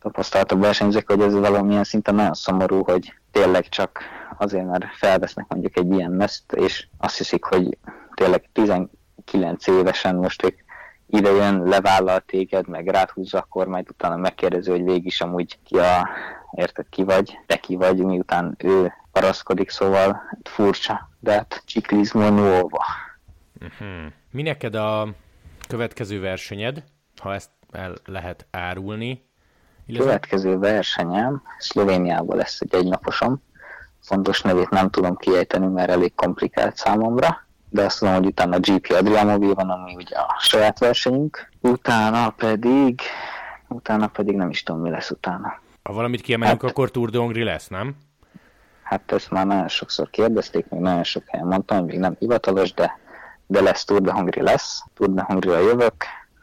tapasztaltabb 0.01 0.61
versenyzők, 0.61 1.11
hogy 1.11 1.21
ez 1.21 1.35
valamilyen 1.35 1.85
szinten 1.85 2.15
nagyon 2.15 2.35
szomorú, 2.35 2.83
hogy 2.85 3.13
tényleg 3.31 3.69
csak 3.69 4.01
azért, 4.39 4.67
mert 4.67 4.85
felvesznek 4.95 5.47
mondjuk 5.49 5.77
egy 5.77 5.93
ilyen 5.93 6.11
meszt, 6.11 6.53
és 6.53 6.87
azt 6.99 7.17
hiszik, 7.17 7.45
hogy 7.45 7.79
tényleg 8.15 8.49
19 8.53 9.67
évesen 9.67 10.17
most 10.17 10.45
ők 10.45 10.59
ide 11.07 11.31
jön, 11.31 11.63
levállal 11.63 12.21
téged, 12.21 12.69
meg 12.69 12.89
ráthúzza, 12.89 13.39
akkor 13.39 13.67
majd 13.67 13.89
utána 13.89 14.17
megkérdezi, 14.17 14.71
hogy 14.71 14.85
végig 14.85 15.07
is 15.07 15.21
amúgy 15.21 15.59
ki 15.65 15.79
a, 15.79 16.09
érted, 16.53 16.89
ki 16.89 17.03
vagy, 17.03 17.39
te 17.47 17.57
ki 17.57 17.77
vagy, 17.77 18.05
miután 18.05 18.55
ő 18.59 18.93
paraszkodik, 19.21 19.71
szóval 19.71 20.23
furcsa, 20.43 21.11
de 21.21 21.33
hát 21.33 21.63
csiklizmo 21.65 22.31
nuova. 22.31 22.85
Uh-huh. 23.61 24.13
Mi 24.31 24.43
neked 24.43 24.75
a 24.75 25.09
következő 25.69 26.21
versenyed, 26.21 26.83
ha 27.21 27.35
ezt 27.35 27.51
el 27.71 27.95
lehet 28.05 28.47
árulni? 28.51 29.25
Illetve... 29.87 30.07
Következő 30.07 30.59
versenyem 30.59 31.43
Szlovéniában 31.59 32.37
lesz 32.37 32.61
egy 32.61 32.75
egynaposom. 32.75 33.43
Fontos 34.03 34.43
nevét 34.43 34.71
nem 34.71 34.91
tudom 34.91 35.17
kiejteni, 35.17 35.67
mert 35.67 35.91
elég 35.91 36.15
komplikált 36.15 36.77
számomra 36.77 37.45
de 37.69 37.85
azt 37.85 37.99
tudom, 37.99 38.15
hogy 38.15 38.27
utána 38.27 38.57
a 38.57 38.61
GP 38.61 38.91
Adriamobil 38.91 39.55
van, 39.55 39.71
ami 39.71 39.95
ugye 39.95 40.17
a 40.17 40.37
saját 40.41 40.79
versenyünk. 40.79 41.49
Utána 41.61 42.31
pedig, 42.31 43.01
utána 43.69 44.07
pedig 44.07 44.37
nem 44.37 44.51
is 44.51 44.63
tudom, 44.63 44.81
mi 44.81 44.91
lesz 44.91 45.11
utána. 45.11 45.61
Ha 45.83 45.93
valamit 45.93 46.21
kiemelünk, 46.21 46.61
hát, 46.61 46.71
akkor 46.71 46.91
Tour 46.91 47.11
de 47.11 47.19
Hongri 47.19 47.43
lesz, 47.43 47.69
nem? 47.69 47.97
Hát 48.87 49.13
ezt 49.13 49.31
már 49.31 49.47
nagyon 49.47 49.69
sokszor 49.69 50.11
kérdezték, 50.11 50.69
még 50.69 50.81
nagyon 50.81 51.05
sok 51.05 51.23
helyen 51.27 51.47
mondtam, 51.47 51.85
még 51.85 51.99
nem 51.99 52.17
hivatalos, 52.19 52.75
de, 52.75 52.99
de 53.47 53.61
lesz 53.61 53.85
Tour 53.85 54.01
de 54.01 54.13
Hongri 54.13 54.43
lesz. 54.43 54.83
Tour 54.95 55.11
de 55.11 55.23
Hongri-ra 55.23 55.59
jövök, 55.59 55.95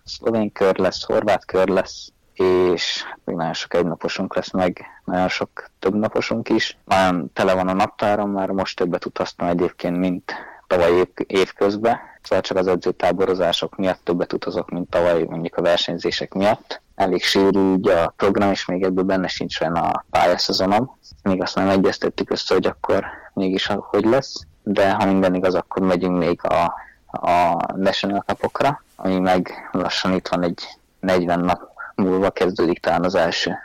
szlovén 0.03 0.51
kör 0.51 0.77
lesz, 0.77 1.03
horvát 1.03 1.45
kör 1.45 1.67
lesz, 1.67 2.11
és 2.33 3.03
még 3.23 3.35
nagyon 3.35 3.53
sok 3.53 3.73
egynaposunk 3.73 4.35
lesz, 4.35 4.51
meg 4.51 4.85
nagyon 5.05 5.27
sok 5.27 5.69
több 5.79 5.95
naposunk 5.95 6.49
is. 6.49 6.77
Nagyon 6.85 7.31
tele 7.33 7.53
van 7.53 7.67
a 7.67 7.73
naptáram, 7.73 8.31
már 8.31 8.49
most 8.49 8.77
többet 8.77 9.05
utaztam 9.05 9.47
egyébként, 9.47 9.97
mint 9.97 10.33
tavaly 10.67 10.91
év, 10.91 11.07
év 11.27 11.53
közben, 11.53 11.99
szóval 12.21 12.43
csak 12.43 12.57
az 12.57 12.67
edzőtáborozások 12.67 13.75
miatt 13.75 14.03
többet 14.03 14.33
utazok, 14.33 14.69
mint 14.69 14.89
tavaly 14.89 15.23
mondjuk 15.23 15.55
a 15.55 15.61
versenyzések 15.61 16.33
miatt. 16.33 16.81
Elég 16.95 17.23
sűrű 17.23 17.59
ugye 17.59 17.93
a 17.93 18.13
program, 18.17 18.51
és 18.51 18.65
még 18.65 18.83
ebből 18.83 19.03
benne 19.03 19.27
sincs 19.27 19.61
olyan 19.61 19.75
a 19.75 20.05
pályaszezonom. 20.09 20.97
Még 21.23 21.41
azt 21.41 21.55
nem 21.55 21.69
egyeztettük 21.69 22.31
össze, 22.31 22.53
hogy 22.53 22.65
akkor 22.65 23.05
mégis 23.33 23.65
hogy 23.65 24.05
lesz, 24.05 24.45
de 24.63 24.91
ha 24.91 25.05
minden 25.05 25.35
igaz, 25.35 25.55
akkor 25.55 25.81
megyünk 25.81 26.17
még 26.17 26.39
a, 26.43 26.73
a 27.05 27.57
National 27.75 28.23
Cupokra, 28.27 28.83
ami 28.95 29.19
meg 29.19 29.69
lassan 29.71 30.13
itt 30.13 30.27
van 30.27 30.43
egy 30.43 30.67
40 30.99 31.39
nap 31.39 31.61
múlva 31.95 32.29
kezdődik 32.29 32.79
talán 32.79 33.03
az 33.03 33.15
első. 33.15 33.55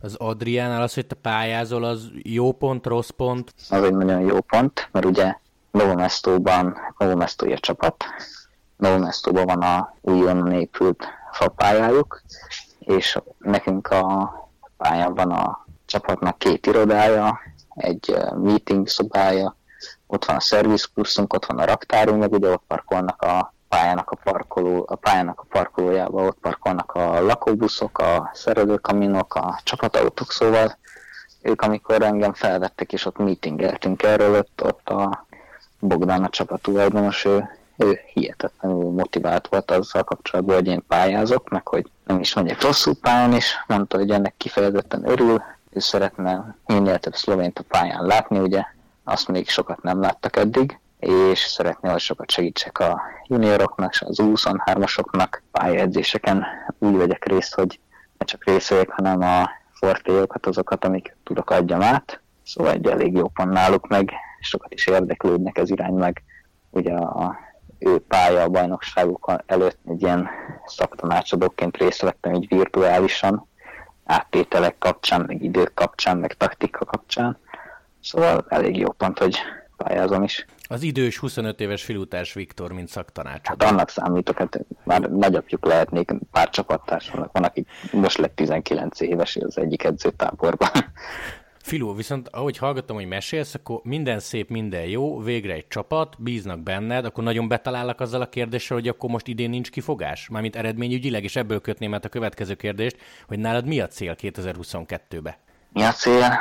Az 0.00 0.14
Adriánál 0.14 0.82
az, 0.82 0.94
hogy 0.94 1.06
te 1.06 1.14
pályázol, 1.14 1.84
az 1.84 2.10
jó 2.22 2.52
pont, 2.52 2.86
rossz 2.86 3.08
pont? 3.08 3.54
Az 3.70 3.82
egy 3.82 3.94
nagyon 3.94 4.20
jó 4.20 4.40
pont, 4.40 4.88
mert 4.92 5.06
ugye 5.06 5.34
Novomestóban, 5.70 6.76
Novomestói 6.98 7.52
a 7.52 7.58
csapat, 7.58 8.04
Novomestóban 8.76 9.44
van 9.44 9.62
a 9.62 9.94
újonnan 10.00 10.52
épült 10.52 11.04
fapályájuk, 11.32 12.22
és 12.88 13.18
nekünk 13.38 13.88
a 13.88 14.32
pályán 14.76 15.14
van 15.14 15.30
a 15.30 15.66
csapatnak 15.86 16.38
két 16.38 16.66
irodája, 16.66 17.40
egy 17.74 18.16
meeting 18.42 18.88
szobája, 18.88 19.56
ott 20.06 20.24
van 20.24 20.36
a 20.36 20.40
szervizkursunk, 20.40 21.32
ott 21.32 21.46
van 21.46 21.58
a 21.58 21.64
raktárunk, 21.64 22.20
meg 22.20 22.32
ugye 22.32 22.50
ott 22.50 22.62
parkolnak 22.66 23.22
a 23.22 23.54
pályának 23.68 24.10
a, 24.10 24.16
parkoló, 24.16 24.84
a 24.88 24.94
pályának 24.94 25.40
a 25.40 25.46
parkolójában, 25.48 26.26
ott 26.26 26.38
parkolnak 26.40 26.92
a 26.92 27.20
lakóbuszok, 27.20 27.98
a 27.98 28.30
szerelőkaminok, 28.32 29.34
a 29.34 29.60
csapatautók, 29.64 30.32
szóval 30.32 30.78
ők 31.42 31.62
amikor 31.62 32.02
engem 32.02 32.32
felvettek, 32.32 32.92
és 32.92 33.04
ott 33.04 33.16
meetingeltünk 33.16 34.02
erről, 34.02 34.36
ott, 34.36 34.64
ott 34.64 34.88
a 34.88 35.26
Bogdán 35.78 36.24
a 36.24 36.28
csapat 36.28 36.62
tulajdonos, 36.62 37.24
ő, 37.24 37.57
ő 37.78 38.00
hihetetlenül 38.12 38.90
motivált 38.90 39.48
volt 39.48 39.70
azzal 39.70 40.04
kapcsolatban, 40.04 40.54
hogy 40.54 40.66
én 40.66 40.84
pályázok, 40.88 41.48
meg 41.48 41.68
hogy 41.68 41.90
nem 42.06 42.20
is 42.20 42.34
megyek 42.34 42.62
rosszul 42.62 42.94
pályán, 43.00 43.32
és 43.32 43.54
mondta, 43.66 43.96
hogy 43.96 44.10
ennek 44.10 44.34
kifejezetten 44.36 45.08
örül, 45.08 45.42
ő 45.70 45.78
szeretne 45.78 46.56
minél 46.66 46.98
több 46.98 47.14
szlovént 47.14 47.58
a 47.58 47.64
pályán 47.68 48.04
látni, 48.04 48.38
ugye 48.38 48.62
azt 49.04 49.28
még 49.28 49.48
sokat 49.48 49.82
nem 49.82 50.00
láttak 50.00 50.36
eddig, 50.36 50.78
és 50.98 51.38
szeretné, 51.38 51.90
hogy 51.90 52.00
sokat 52.00 52.30
segítsek 52.30 52.78
a 52.78 53.00
junioroknak, 53.26 53.92
és 53.92 54.02
az 54.02 54.18
23-asoknak 54.20 55.40
pályaedzéseken 55.50 56.44
úgy 56.78 56.96
vegyek 56.96 57.24
részt, 57.24 57.54
hogy 57.54 57.80
ne 58.18 58.24
csak 58.24 58.44
részvegyek, 58.44 58.90
hanem 58.90 59.22
a 59.22 59.50
fortéjokat, 59.70 60.46
azokat, 60.46 60.84
amik 60.84 61.16
tudok 61.24 61.50
adjam 61.50 61.82
át. 61.82 62.20
Szóval 62.44 62.72
egy 62.72 62.86
elég 62.86 63.12
jó 63.12 63.28
pont 63.28 63.52
náluk 63.52 63.88
meg, 63.88 64.12
sokat 64.40 64.74
is 64.74 64.86
érdeklődnek 64.86 65.58
ez 65.58 65.70
irány 65.70 65.94
meg. 65.94 66.22
Ugye 66.70 66.94
a 66.94 67.36
ő 67.78 67.98
pálya 67.98 68.42
a 68.42 68.48
bajnokságok 68.48 69.32
előtt 69.46 69.78
egy 69.88 70.02
ilyen 70.02 70.28
szaktanácsadóként 70.66 71.76
részt 71.76 72.00
vettem 72.00 72.34
így 72.34 72.48
virtuálisan, 72.48 73.46
áttételek 74.04 74.78
kapcsán, 74.78 75.24
meg 75.26 75.42
idők 75.42 75.74
kapcsán, 75.74 76.16
meg 76.16 76.32
taktika 76.32 76.84
kapcsán. 76.84 77.38
Szóval 78.00 78.44
elég 78.48 78.76
jó 78.76 78.90
pont, 78.90 79.18
hogy 79.18 79.38
pályázom 79.76 80.22
is. 80.22 80.46
Az 80.68 80.82
idős 80.82 81.18
25 81.18 81.60
éves 81.60 81.84
filutás 81.84 82.32
Viktor, 82.32 82.72
mint 82.72 82.88
szaktanácsadó. 82.88 83.64
Hát 83.64 83.72
annak 83.72 83.90
számítok, 83.90 84.38
hát 84.38 84.60
már 84.84 85.00
nagyapjuk 85.00 85.66
lehetnék, 85.66 86.12
pár 86.32 86.50
csapattársamnak 86.50 87.32
van, 87.32 87.44
aki 87.44 87.66
most 87.92 88.18
lett 88.18 88.36
19 88.36 89.00
éves 89.00 89.36
az 89.36 89.58
egyik 89.58 89.84
edzőtáborban. 89.84 90.70
Filó, 91.62 91.94
viszont 91.94 92.28
ahogy 92.28 92.56
hallgattam, 92.56 92.96
hogy 92.96 93.06
mesélsz, 93.06 93.54
akkor 93.54 93.80
minden 93.82 94.18
szép, 94.18 94.50
minden 94.50 94.84
jó, 94.84 95.20
végre 95.20 95.52
egy 95.52 95.68
csapat, 95.68 96.14
bíznak 96.18 96.60
benned, 96.60 97.04
akkor 97.04 97.24
nagyon 97.24 97.48
betalálnak 97.48 98.00
azzal 98.00 98.20
a 98.20 98.28
kérdéssel, 98.28 98.76
hogy 98.76 98.88
akkor 98.88 99.10
most 99.10 99.26
idén 99.26 99.50
nincs 99.50 99.70
kifogás? 99.70 100.28
Mármint 100.28 100.56
eredményügyileg, 100.56 101.24
és 101.24 101.36
ebből 101.36 101.60
kötném 101.60 101.94
át 101.94 102.04
a 102.04 102.08
következő 102.08 102.54
kérdést, 102.54 102.96
hogy 103.26 103.38
nálad 103.38 103.66
mi 103.66 103.80
a 103.80 103.86
cél 103.86 104.16
2022-be? 104.20 105.38
Mi 105.72 105.82
a 105.82 105.92
cél? 105.92 106.38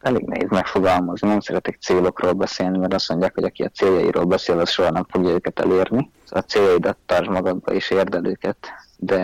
Elég 0.00 0.24
nehéz 0.24 0.48
megfogalmazni, 0.50 1.28
nem 1.28 1.40
szeretek 1.40 1.78
célokról 1.80 2.32
beszélni, 2.32 2.78
mert 2.78 2.94
azt 2.94 3.08
mondják, 3.08 3.34
hogy 3.34 3.44
aki 3.44 3.62
a 3.62 3.68
céljairól 3.68 4.24
beszél, 4.24 4.58
az 4.58 4.70
soha 4.70 4.90
nem 4.90 5.06
fogja 5.10 5.30
őket 5.30 5.60
elérni. 5.60 6.10
Szóval 6.24 6.42
a 6.46 6.50
céljaidat 6.50 6.96
tartsd 7.06 7.30
magadba 7.30 7.72
és 7.72 7.90
érdel 7.90 8.26
őket, 8.26 8.56
de 8.96 9.18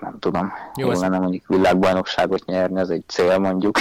nem 0.00 0.18
tudom. 0.18 0.52
Jó, 0.76 0.90
Jó 0.90 1.00
lenne 1.00 1.18
mondjuk 1.18 1.46
világbajnokságot 1.46 2.44
nyerni, 2.44 2.80
az 2.80 2.90
egy 2.90 3.04
cél 3.06 3.38
mondjuk 3.38 3.78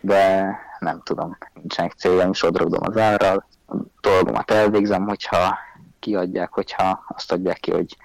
de 0.00 0.54
nem 0.78 1.00
tudom, 1.02 1.38
nincsenek 1.54 1.92
céljaim, 1.92 2.32
sodrodom 2.32 2.80
az 2.82 2.96
árral, 2.96 3.46
a 3.66 3.74
dolgomat 4.00 4.50
elvégzem, 4.50 5.06
hogyha 5.08 5.58
kiadják, 5.98 6.52
hogyha 6.52 7.04
azt 7.08 7.32
adják 7.32 7.58
ki, 7.58 7.70
hogy 7.70 7.96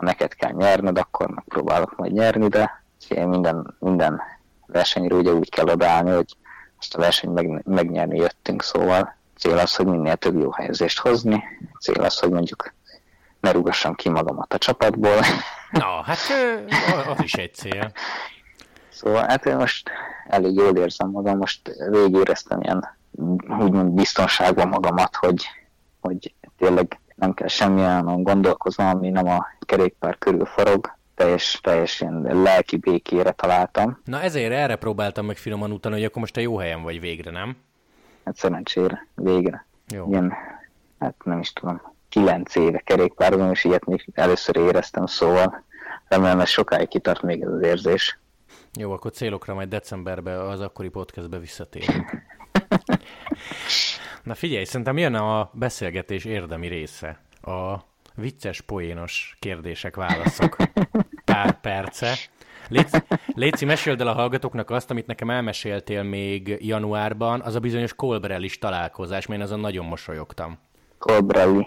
neked 0.00 0.34
kell 0.34 0.50
nyerned, 0.50 0.98
akkor 0.98 1.28
megpróbálok 1.28 1.96
majd 1.96 2.12
nyerni, 2.12 2.48
de 2.48 2.82
minden, 3.08 3.76
minden 3.78 4.20
versenyre 4.66 5.14
ugye 5.14 5.32
úgy 5.32 5.50
kell 5.50 5.68
odaállni, 5.68 6.10
hogy 6.10 6.36
ezt 6.78 6.94
a 6.94 7.00
versenyt 7.00 7.34
meg, 7.34 7.62
megnyerni 7.64 8.18
jöttünk, 8.18 8.62
szóval 8.62 9.16
cél 9.38 9.58
az, 9.58 9.76
hogy 9.76 9.86
minél 9.86 10.16
több 10.16 10.38
jó 10.38 10.50
helyezést 10.50 10.98
hozni, 10.98 11.44
cél 11.80 12.02
az, 12.02 12.18
hogy 12.18 12.30
mondjuk 12.30 12.74
ne 13.40 13.50
rúgassam 13.50 13.94
ki 13.94 14.08
magamat 14.08 14.54
a 14.54 14.58
csapatból. 14.58 15.20
Na, 15.70 16.02
hát 16.02 16.18
az 17.08 17.22
is 17.22 17.34
egy 17.34 17.54
cél. 17.54 17.92
Szóval 19.00 19.26
hát 19.28 19.46
én 19.46 19.56
most 19.56 19.90
elég 20.26 20.54
jól 20.54 20.76
érzem 20.76 21.10
magam, 21.10 21.38
most 21.38 21.70
végéreztem 21.90 22.60
ilyen 22.60 22.96
úgymond 23.60 23.90
biztonságban 23.90 24.68
magamat, 24.68 25.16
hogy, 25.16 25.44
hogy 26.00 26.34
tényleg 26.56 27.00
nem 27.14 27.34
kell 27.34 27.48
semmilyen 27.48 28.22
gondolkoznom, 28.22 28.86
ami 28.86 29.08
nem 29.08 29.26
a 29.28 29.46
kerékpár 29.60 30.18
körül 30.18 30.44
forog, 30.44 30.96
teljes, 31.14 31.58
teljesen 31.62 32.22
lelki 32.22 32.76
békére 32.76 33.30
találtam. 33.30 34.00
Na 34.04 34.20
ezért 34.20 34.52
erre 34.52 34.76
próbáltam 34.76 35.26
meg 35.26 35.36
finoman 35.36 35.72
utána, 35.72 35.94
hogy 35.94 36.04
akkor 36.04 36.20
most 36.20 36.36
a 36.36 36.40
jó 36.40 36.56
helyen 36.56 36.82
vagy 36.82 37.00
végre, 37.00 37.30
nem? 37.30 37.56
Hát 38.24 38.36
szerencsére, 38.36 39.06
végre. 39.14 39.66
Jó. 39.88 40.06
Ilyen, 40.10 40.32
hát 40.98 41.14
nem 41.24 41.38
is 41.38 41.52
tudom, 41.52 41.80
kilenc 42.08 42.54
éve 42.54 42.78
kerékpárban, 42.78 43.50
és 43.50 43.64
ilyet 43.64 43.84
még 43.84 44.08
először 44.14 44.56
éreztem, 44.56 45.06
szóval 45.06 45.64
remélem 46.08 46.40
ez 46.40 46.48
sokáig 46.48 46.88
kitart 46.88 47.22
még 47.22 47.42
ez 47.42 47.50
az 47.50 47.62
érzés. 47.62 48.19
Jó, 48.78 48.92
akkor 48.92 49.10
célokra 49.10 49.54
majd 49.54 49.68
decemberben 49.68 50.38
az 50.38 50.60
akkori 50.60 50.88
podcastbe 50.88 51.38
visszatérünk. 51.38 52.22
Na 54.22 54.34
figyelj, 54.34 54.64
szerintem 54.64 54.98
jön 54.98 55.14
a 55.14 55.50
beszélgetés 55.52 56.24
érdemi 56.24 56.68
része. 56.68 57.20
A 57.42 57.76
vicces, 58.14 58.60
poénos 58.60 59.36
kérdések, 59.38 59.96
válaszok. 59.96 60.56
Pár 61.24 61.60
perce. 61.60 62.14
Léci, 62.68 62.98
Léci, 63.26 63.64
meséld 63.64 64.00
el 64.00 64.06
a 64.06 64.12
hallgatóknak 64.12 64.70
azt, 64.70 64.90
amit 64.90 65.06
nekem 65.06 65.30
elmeséltél 65.30 66.02
még 66.02 66.56
januárban, 66.60 67.40
az 67.40 67.54
a 67.54 67.60
bizonyos 67.60 67.94
Kolberelis 67.94 68.58
találkozás, 68.58 69.26
mert 69.26 69.40
én 69.40 69.46
azon 69.46 69.60
nagyon 69.60 69.86
mosolyogtam. 69.86 70.58
Colbrelli. 70.98 71.66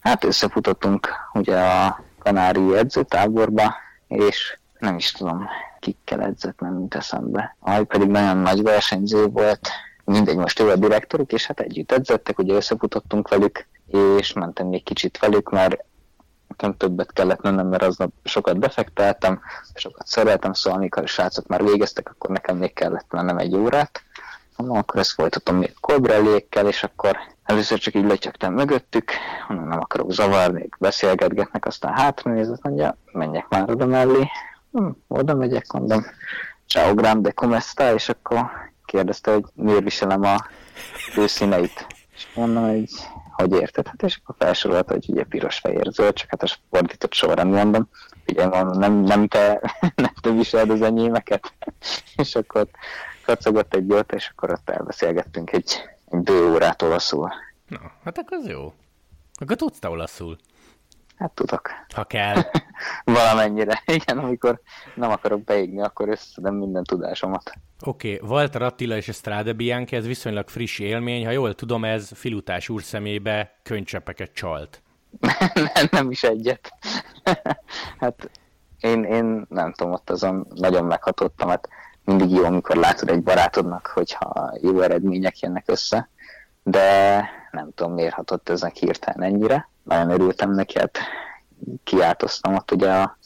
Hát 0.00 0.24
összefutottunk 0.24 1.08
ugye 1.32 1.60
a 1.60 2.02
kanári 2.18 2.76
edzőtáborba, 2.76 3.74
és 4.08 4.58
nem 4.78 4.96
is 4.96 5.12
tudom, 5.12 5.48
kikkel 5.80 6.20
edzett, 6.22 6.60
nem 6.60 6.72
mint 6.72 6.94
eszembe. 6.94 7.56
Aj 7.60 7.84
pedig 7.84 8.08
nagyon 8.08 8.36
nagy 8.36 8.62
versenyző 8.62 9.26
volt, 9.26 9.68
mindegy, 10.04 10.36
most 10.36 10.60
ő 10.60 10.70
a 10.70 10.76
direktoruk, 10.76 11.32
és 11.32 11.46
hát 11.46 11.60
együtt 11.60 11.92
edzettek, 11.92 12.38
ugye 12.38 12.54
összefutottunk 12.54 13.28
velük, 13.28 13.66
és 13.86 14.32
mentem 14.32 14.66
még 14.66 14.82
kicsit 14.82 15.18
velük, 15.18 15.50
mert 15.50 15.84
nekem 16.48 16.76
többet 16.76 17.12
kellett 17.12 17.42
mennem, 17.42 17.66
mert 17.66 17.82
aznap 17.82 18.10
sokat 18.24 18.58
befekteltem, 18.58 19.40
sokat 19.74 20.06
szereltem, 20.06 20.52
szóval 20.52 20.78
amikor 20.78 21.02
a 21.02 21.06
srácok 21.06 21.46
már 21.46 21.64
végeztek, 21.64 22.10
akkor 22.10 22.30
nekem 22.30 22.56
még 22.56 22.72
kellett 22.72 23.06
mennem 23.10 23.38
egy 23.38 23.56
órát. 23.56 24.02
Mondom, 24.56 24.76
akkor 24.76 25.00
ezt 25.00 25.12
folytatom 25.12 25.56
még 25.56 25.74
kobrellékkel, 25.80 26.66
és 26.66 26.82
akkor 26.82 27.16
először 27.44 27.78
csak 27.78 27.94
így 27.94 28.04
lecsögtem 28.04 28.52
mögöttük, 28.52 29.10
mondom, 29.48 29.68
nem 29.68 29.80
akarok 29.80 30.12
zavarni, 30.12 30.68
beszélgetgetnek, 30.78 31.66
aztán 31.66 31.92
hátra 31.92 32.32
nézett, 32.32 32.62
mondja, 32.62 32.96
menjek 33.12 33.48
már 33.48 33.70
oda 33.70 33.86
mellé. 33.86 34.28
Hm, 34.72 34.90
oda 35.08 35.34
megyek, 35.34 35.72
mondom, 35.72 36.04
ciao 36.66 36.94
grande, 36.94 37.30
come 37.30 37.60
sta? 37.60 37.94
És 37.94 38.08
akkor 38.08 38.50
kérdezte, 38.84 39.32
hogy 39.32 39.44
miért 39.54 39.82
viselem 39.82 40.22
a 40.22 40.46
főszíneit. 41.12 41.86
És 42.14 42.26
mondom, 42.34 42.68
hogy 42.68 42.88
hogy 43.40 43.60
érted? 43.60 43.86
Hát 43.86 44.02
és 44.02 44.20
akkor 44.22 44.34
felsorolta, 44.38 44.92
hogy 44.92 45.04
ugye 45.08 45.24
piros, 45.24 45.58
fehér, 45.58 45.86
zöld, 45.90 46.12
csak 46.14 46.30
hát 46.30 46.42
a 46.42 46.46
fordított 46.70 47.12
sorrend 47.12 47.52
mondom. 47.52 47.88
Ugye 48.26 48.46
mondom, 48.46 48.78
nem, 48.78 48.92
nem, 48.92 49.28
te, 49.28 49.60
nem 49.94 50.12
te 50.20 50.30
viseled 50.30 50.70
az 50.70 50.82
enyémeket. 50.82 51.52
és 52.16 52.34
akkor 52.34 52.68
kacagott 53.24 53.74
egy 53.74 53.88
jót, 53.88 54.12
és 54.12 54.28
akkor 54.28 54.50
ott 54.50 54.70
elbeszélgettünk 54.70 55.52
egy, 55.52 55.88
egy 56.08 56.18
bő 56.20 56.52
órát 56.52 56.82
olaszul. 56.82 57.32
Na, 57.68 57.92
hát 58.04 58.18
akkor 58.18 58.38
az 58.38 58.46
jó. 58.46 58.72
Akkor 59.34 59.56
tudsz 59.56 59.78
te 59.78 59.88
olaszul? 59.88 60.38
Hát 61.20 61.30
tudok. 61.30 61.70
Ha 61.94 62.04
kell. 62.04 62.42
Valamennyire. 63.04 63.82
Igen, 63.86 64.18
amikor 64.18 64.60
nem 64.94 65.10
akarok 65.10 65.44
beégni, 65.44 65.82
akkor 65.82 66.08
összedem 66.08 66.54
minden 66.54 66.84
tudásomat. 66.84 67.52
Oké, 67.84 68.14
okay. 68.14 68.28
Walter 68.28 68.62
Attila 68.62 68.96
és 68.96 69.10
Strade 69.12 69.52
Bianchi, 69.52 69.96
ez 69.96 70.06
viszonylag 70.06 70.48
friss 70.48 70.78
élmény. 70.78 71.24
Ha 71.24 71.30
jól 71.30 71.54
tudom, 71.54 71.84
ez 71.84 72.10
Filutás 72.14 72.68
úr 72.68 72.82
szemébe 72.82 73.58
könycsepeket 73.62 74.32
csalt. 74.32 74.82
nem, 75.74 75.86
nem 75.90 76.10
is 76.10 76.22
egyet. 76.22 76.72
hát 78.00 78.30
én, 78.80 79.04
én 79.04 79.46
nem 79.48 79.72
tudom, 79.72 79.92
ott 79.92 80.10
azon 80.10 80.46
nagyon 80.54 80.84
meghatottam, 80.84 81.48
hát 81.48 81.68
mindig 82.04 82.30
jó, 82.30 82.44
amikor 82.44 82.76
látod 82.76 83.08
egy 83.08 83.22
barátodnak, 83.22 83.86
hogyha 83.86 84.58
jó 84.62 84.80
eredmények 84.80 85.38
jönnek 85.38 85.64
össze, 85.66 86.08
de 86.62 87.24
nem 87.50 87.70
tudom, 87.74 87.92
miért 87.92 88.14
hatott 88.14 88.48
ezek 88.48 88.76
hirtelen 88.76 89.32
ennyire. 89.32 89.68
Nagyon 89.90 90.10
örültem 90.10 90.50
neki, 90.50 90.78
hát 90.78 90.98
kiáltoztam 91.84 92.54
ott 92.54 92.70
ugye 92.70 92.90
a 92.92 93.18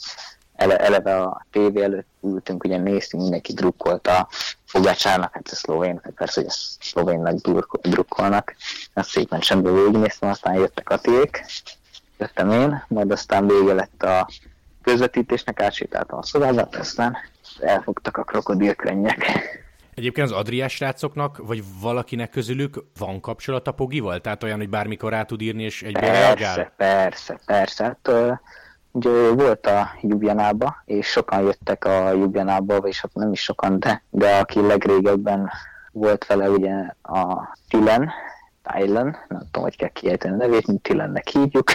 ele, 0.55 0.77
eleve 0.77 1.21
a 1.21 1.47
tévé 1.51 1.83
előtt 1.83 2.09
ültünk, 2.23 2.65
ugye 2.65 2.77
néztünk, 2.79 3.23
mindenki 3.23 3.53
drukkolt 3.53 4.07
a 4.07 4.29
Fogácsának, 4.65 5.35
hát 5.35 5.49
ez 5.51 5.59
szlovén, 5.59 6.01
hát 6.03 6.13
persze, 6.13 6.41
hogy 6.41 6.49
ezt 6.51 6.83
szlovénnak 6.83 7.35
drukkolnak. 7.83 8.55
Azt 8.95 9.09
szépen 9.09 9.41
csendben 9.41 9.75
végignéztem, 9.75 10.29
aztán 10.29 10.55
jöttek 10.55 10.91
a 10.91 10.99
tiék, 10.99 11.45
jöttem 12.19 12.51
én, 12.51 12.85
majd 12.89 13.11
aztán 13.11 13.47
vége 13.47 13.73
lett 13.75 14.03
a 14.03 14.29
közvetítésnek, 14.83 15.61
átsétáltam 15.61 16.19
a 16.19 16.23
szobába, 16.23 16.69
aztán 16.79 17.17
elfogtak 17.61 18.17
a 18.17 18.25
krokodilkrennyek. 18.25 19.25
Egyébként 19.95 20.31
az 20.31 20.37
Adriás 20.37 20.73
srácoknak, 20.73 21.39
vagy 21.47 21.63
valakinek 21.81 22.31
közülük 22.31 22.85
van 22.99 23.21
kapcsolat 23.21 23.67
a 23.67 23.73
Pogival? 23.73 24.21
Tehát 24.21 24.43
olyan, 24.43 24.59
hogy 24.59 24.69
bármikor 24.69 25.11
rá 25.11 25.23
tud 25.23 25.41
írni, 25.41 25.63
és 25.63 25.83
egyben 25.83 26.03
persze, 26.03 26.21
reagál? 26.21 26.73
Persze, 26.77 27.41
persze. 27.47 27.85
Hát, 27.85 28.11
ugye 28.91 29.31
volt 29.31 29.67
a 29.67 29.89
Jubjanába, 30.03 30.83
és 30.85 31.07
sokan 31.07 31.43
jöttek 31.43 31.85
a 31.85 32.13
Jubjanába, 32.13 32.77
és 32.77 33.01
hát 33.01 33.15
nem 33.15 33.33
is 33.33 33.41
sokan, 33.41 33.81
de, 33.81 34.03
de 34.11 34.37
aki 34.37 34.61
legrégebben 34.61 35.51
volt 35.93 36.27
vele 36.27 36.51
ugye 36.51 36.75
a 37.03 37.57
Tilen, 37.69 38.11
Tylen, 38.73 39.17
nem 39.29 39.41
tudom, 39.51 39.63
hogy 39.63 39.77
kell 39.77 39.89
kiejteni 39.89 40.35
a 40.35 40.37
nevét, 40.37 40.67
mint 40.67 40.83
Tilennek 40.83 41.29
hívjuk, 41.29 41.71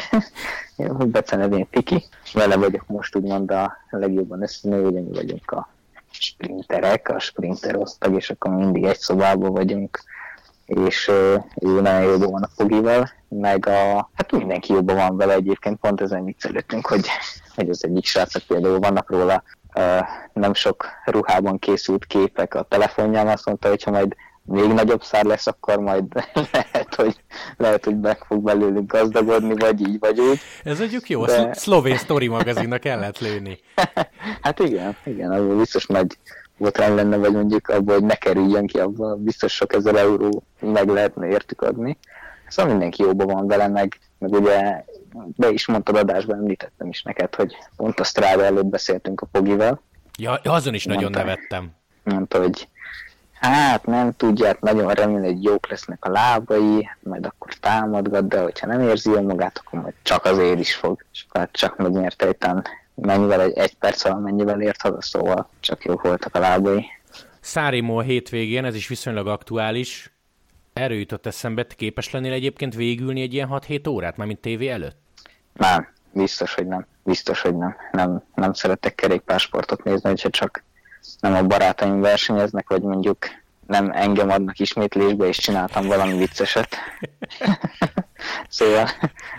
Bece 1.12 1.36
nevén 1.36 1.68
Tiki, 1.70 2.04
vele 2.34 2.56
vagyok 2.56 2.88
most 2.88 3.16
úgymond 3.16 3.52
a 3.52 3.78
legjobban 3.90 4.42
összenő, 4.42 4.86
ugye 4.86 5.00
mi 5.02 5.14
vagyunk 5.14 5.52
a 5.52 5.70
sprinterek, 6.22 7.10
a 7.10 7.20
sprinter 7.20 7.76
osztag, 7.76 8.16
és 8.16 8.30
akkor 8.30 8.52
mindig 8.52 8.84
egy 8.84 8.98
szobában 8.98 9.52
vagyunk, 9.52 10.00
és 10.66 11.08
ő 11.62 11.82
nagyon 11.82 12.02
jobban 12.02 12.32
van 12.32 12.44
a 12.44 12.50
Fogival, 12.56 13.10
meg 13.28 13.68
a, 13.68 14.10
hát 14.14 14.32
mindenki 14.32 14.74
jobban 14.74 14.96
van 14.96 15.18
vele 15.18 15.34
egyébként, 15.34 15.80
pont 15.80 16.02
ezen 16.02 16.26
viccelődtünk, 16.26 16.88
hogy, 16.88 17.08
hogy 17.56 17.70
az 17.70 17.86
egyik 17.86 18.06
srácok 18.06 18.44
például 18.44 18.80
vannak 18.80 19.10
róla 19.10 19.44
nem 20.34 20.54
sok 20.54 20.86
ruhában 21.06 21.60
készült 21.60 22.06
képek 22.06 22.54
a 22.54 22.64
telefonján, 22.64 23.28
azt 23.28 23.46
mondta, 23.46 23.70
hogy 23.70 23.84
ha 23.84 23.92
majd 23.92 24.16
még 24.50 24.74
nagyobb 24.74 25.04
szár 25.04 25.26
lesz, 25.26 25.48
akkor 25.48 25.80
majd 25.80 26.06
lehet, 26.52 26.96
hogy, 26.96 27.16
lehet, 27.58 27.86
hogy 27.86 28.00
meg 28.00 28.18
fog 28.18 28.44
belőlünk 28.44 28.92
gazdagodni, 28.92 29.54
vagy 29.54 29.88
így, 29.88 30.00
vagy 30.00 30.20
úgy. 30.20 30.40
Ez 30.64 30.80
együk 30.80 31.10
jó, 31.10 31.26
De... 31.26 31.54
szlovén 31.54 31.98
story 31.98 32.28
magazinnak 32.28 32.86
el 32.86 33.00
lehet 33.00 33.20
lőni. 33.20 33.60
hát 34.42 34.60
igen, 34.60 34.96
igen, 35.06 35.32
az 35.32 35.58
biztos 35.58 35.86
nagy 35.86 36.18
botrány 36.58 36.96
lenne, 36.96 37.18
vagy 37.18 37.32
mondjuk 37.34 37.68
abból, 37.68 37.94
hogy 37.94 38.04
ne 38.04 38.16
kerüljön 38.16 38.68
ki, 38.68 38.80
abban 38.80 39.24
biztos 39.24 39.54
sok 39.54 39.74
ezer 39.74 39.96
euró 39.96 40.44
meg 40.60 40.88
lehetne 40.88 41.28
értük 41.28 41.62
adni. 41.62 41.98
Szóval 42.48 42.72
mindenki 42.72 43.02
jóban 43.02 43.28
van 43.28 43.48
vele, 43.48 43.68
meg, 43.68 44.00
meg 44.18 44.32
ugye 44.32 44.84
be 45.14 45.50
is 45.50 45.68
mondtad 45.68 45.96
adásban, 45.96 46.38
említettem 46.38 46.88
is 46.88 47.04
neked, 47.04 47.36
hogy 47.36 47.56
pont 47.76 48.00
a 48.00 48.04
Strada 48.04 48.44
előtt 48.44 48.66
beszéltünk 48.66 49.22
a 49.22 49.26
Pogival. 49.32 49.82
Ja, 50.18 50.40
azon 50.44 50.74
is 50.74 50.88
mondta, 50.88 51.06
nagyon 51.10 51.26
nevettem. 51.26 51.72
Mondta, 52.04 52.42
hogy 52.42 52.68
hát 53.40 53.86
nem 53.86 54.16
tudják, 54.16 54.60
nagyon 54.60 54.92
remélni, 54.92 55.28
hogy 55.28 55.44
jók 55.44 55.70
lesznek 55.70 56.06
a 56.06 56.10
lábai, 56.10 56.90
majd 57.00 57.26
akkor 57.26 57.54
támadgat, 57.54 58.28
de 58.28 58.42
hogyha 58.42 58.68
nem 58.68 58.82
érzi 58.82 59.10
jól 59.10 59.22
magát, 59.22 59.62
akkor 59.66 59.82
majd 59.82 59.94
csak 60.02 60.26
azért 60.26 60.60
is 60.60 60.76
fog. 60.76 61.06
És 61.14 61.26
akkor 61.30 61.50
csak 61.52 61.78
megnyerte 61.78 62.28
egytán 62.28 62.66
mennyivel, 62.96 63.42
egy, 63.42 63.58
egy 63.58 63.76
perc 63.76 64.06
alatt 64.06 64.24
mennyivel 64.24 64.62
ért 64.62 64.82
haza, 64.82 65.02
szóval 65.02 65.50
csak 65.60 65.84
jók 65.84 66.02
voltak 66.02 66.36
a 66.36 66.40
lábai. 66.40 66.86
Szárimó 67.40 67.98
a 67.98 68.02
hétvégén, 68.02 68.66
ez 68.66 68.76
is 68.76 68.88
viszonylag 68.88 69.28
aktuális. 69.28 70.14
Erről 70.74 70.98
jutott 70.98 71.26
eszembe, 71.26 71.68
képes 71.68 72.12
lennél 72.12 72.34
egyébként 72.34 72.76
végülni 72.76 73.22
egy 73.22 73.34
ilyen 73.34 73.50
6-7 73.52 73.90
órát, 73.90 74.18
mint 74.18 74.40
tévé 74.40 74.68
előtt? 74.68 74.98
Nem, 75.54 75.88
biztos, 76.12 76.54
hogy 76.54 76.68
nem. 76.68 76.86
Biztos, 77.04 77.42
hogy 77.42 77.58
nem. 77.58 77.76
Nem, 77.92 78.24
nem 78.36 78.54
szeretek 78.54 78.96
kerékpársportot 78.96 79.84
nézni, 79.84 80.10
hogyha 80.10 80.30
csak 80.30 80.64
nem 81.20 81.34
a 81.34 81.44
barátaim 81.44 82.02
versenyeznek, 82.02 82.70
vagy 82.70 82.82
mondjuk 82.82 83.18
nem 83.68 83.92
engem 83.94 84.30
adnak 84.30 84.60
ismétlésbe, 84.60 85.28
és 85.28 85.38
csináltam 85.38 85.88
valami 85.88 86.18
vicceset. 86.18 86.76
szóval 88.50 88.88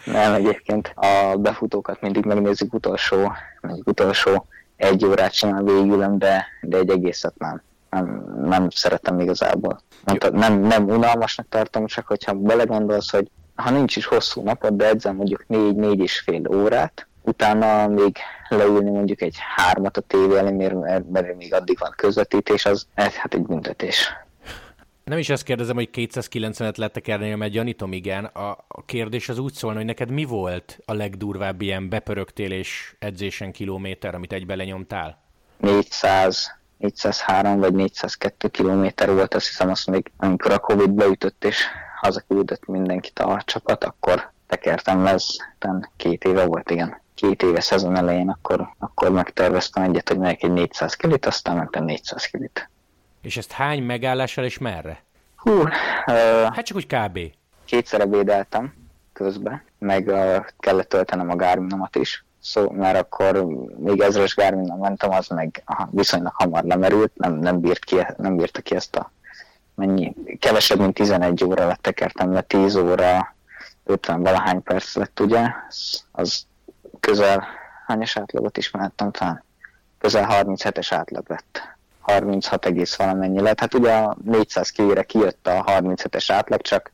nem 0.05 0.33
egyébként 0.33 0.93
a 0.95 1.37
befutókat 1.37 2.01
mindig 2.01 2.25
megnézzük 2.25 2.75
utolsó, 2.75 3.33
mondjuk 3.61 3.87
utolsó 3.87 4.47
egy 4.77 5.05
órát 5.05 5.33
csinál 5.35 5.63
végülem, 5.63 6.19
de, 6.19 6.47
de 6.61 6.77
egy 6.77 6.91
egészet 6.91 7.39
nem. 7.39 7.63
Nem, 7.91 8.25
nem 8.45 8.71
szeretem 8.71 9.21
igazából. 9.21 9.81
Mondta, 10.05 10.31
nem, 10.31 10.61
nem 10.61 10.89
unalmasnak 10.89 11.47
tartom, 11.49 11.87
csak 11.87 12.07
hogyha 12.07 12.33
belegondolsz, 12.33 13.11
hogy 13.11 13.31
ha 13.55 13.71
nincs 13.71 13.97
is 13.97 14.07
hosszú 14.07 14.43
napod, 14.43 14.75
de 14.75 14.87
edzem 14.87 15.17
mondjuk 15.17 15.45
négy-négy 15.47 16.01
és 16.01 16.19
fél 16.19 16.43
órát, 16.55 17.07
utána 17.31 17.89
még 17.89 18.17
leülni 18.49 18.91
mondjuk 18.91 19.23
egy 19.23 19.37
hármat 19.57 19.97
a 19.97 20.01
tévé 20.01 20.37
elé, 20.37 20.51
mert, 20.51 21.11
mert 21.11 21.37
még 21.37 21.55
addig 21.55 21.79
van 21.79 21.93
közvetítés, 21.97 22.67
az 22.67 22.87
hát 22.95 23.35
egy 23.35 23.43
büntetés. 23.43 24.13
Nem 25.05 25.19
is 25.19 25.29
ezt 25.29 25.43
kérdezem, 25.43 25.77
hogy 25.77 25.89
290-et 25.93 26.77
lettek 26.77 27.09
ernél, 27.09 27.37
mert 27.37 27.53
gyanítom, 27.53 27.93
igen. 27.93 28.25
A, 28.25 28.51
a 28.69 28.85
kérdés 28.85 29.29
az 29.29 29.39
úgy 29.39 29.53
szólna, 29.53 29.77
hogy 29.77 29.87
neked 29.87 30.11
mi 30.11 30.25
volt 30.25 30.79
a 30.85 30.93
legdurvább 30.93 31.61
ilyen 31.61 31.89
bepörögtél 31.89 32.53
és 32.53 32.95
edzésen 32.99 33.53
kilométer, 33.53 34.15
amit 34.15 34.33
egybe 34.33 34.55
lenyomtál? 34.55 35.19
400, 35.57 36.59
403 36.79 37.59
vagy 37.59 37.75
402 37.75 38.49
kilométer 38.49 39.13
volt, 39.13 39.35
azt 39.35 39.47
hiszem, 39.47 39.71
azt 39.71 39.91
még 39.91 40.11
amikor 40.17 40.51
a 40.51 40.59
Covid 40.59 40.91
beütött 40.91 41.45
és 41.45 41.65
hazaküldött 42.01 42.67
mindenkit 42.67 43.19
a 43.19 43.43
csapat, 43.45 43.85
akkor 43.85 44.33
tekertem 44.47 45.03
le, 45.03 45.11
ez 45.11 45.27
két 45.97 46.25
éve 46.25 46.45
volt, 46.45 46.71
igen. 46.71 47.00
Két 47.21 47.43
éve 47.43 47.61
szezon 47.61 47.97
elején, 47.97 48.29
akkor, 48.29 48.69
akkor 48.79 49.11
megterveztem 49.11 49.83
egyet, 49.83 50.09
hogy 50.09 50.19
megyek 50.19 50.43
egy 50.43 50.53
400 50.53 50.95
kilit, 50.95 51.27
aztán 51.27 51.57
mentem 51.57 51.85
400 51.85 52.25
kilit. 52.25 52.71
És 53.23 53.37
ezt 53.37 53.53
hány 53.53 53.83
megállással 53.83 54.45
és 54.45 54.59
merre? 54.59 55.03
Hú, 55.37 55.51
uh, 55.51 55.69
hát 56.43 56.63
csak 56.63 56.77
úgy 56.77 56.87
kb. 56.87 57.19
Kétszer 57.65 58.01
ebédeltem 58.01 58.75
közben, 59.13 59.63
meg 59.79 60.07
uh, 60.07 60.45
kellett 60.59 60.89
töltenem 60.89 61.31
a 61.31 61.37
Garminomat 61.37 61.97
is. 61.97 62.25
Szó, 62.43 62.71
mert 62.71 62.99
akkor 62.99 63.47
még 63.77 64.01
ezres 64.01 64.35
Garmin 64.35 64.75
mentem, 64.81 65.11
az 65.11 65.29
meg 65.29 65.63
aha, 65.65 65.89
viszonylag 65.93 66.33
hamar 66.35 66.65
lemerült, 66.65 67.13
nem, 67.15 67.35
nem, 67.35 67.61
bírt 67.61 67.85
ki, 67.85 67.97
nem 68.17 68.37
bírta 68.37 68.61
ki 68.61 68.75
ezt 68.75 68.97
a 68.97 69.13
mennyi, 69.75 70.15
kevesebb, 70.39 70.79
mint 70.79 70.95
11 70.95 71.45
óra 71.45 71.67
lett 71.67 71.83
tekertem 71.83 72.33
le, 72.33 72.41
10 72.41 72.77
óra 72.77 73.35
50 73.85 74.23
valahány 74.23 74.63
perc 74.63 74.95
lett, 74.95 75.21
ugye, 75.21 75.47
az, 75.69 76.05
az 76.13 76.49
közel, 77.01 77.47
hányas 77.87 78.17
átlagot 78.17 78.57
is 78.57 78.71
mehettem 78.71 79.11
talán? 79.11 79.45
Közel 79.99 80.27
37-es 80.31 80.87
átlag 80.91 81.25
lett. 81.29 81.79
36 82.01 82.67
egész 82.67 82.97
valamennyi 82.97 83.41
lett. 83.41 83.61
Hát 83.61 83.75
ugye 83.75 83.93
a 83.93 84.17
400 84.25 84.71
kére 84.71 85.03
kijött 85.03 85.47
a 85.47 85.65
37-es 85.65 86.25
átlag, 86.29 86.61
csak 86.61 86.93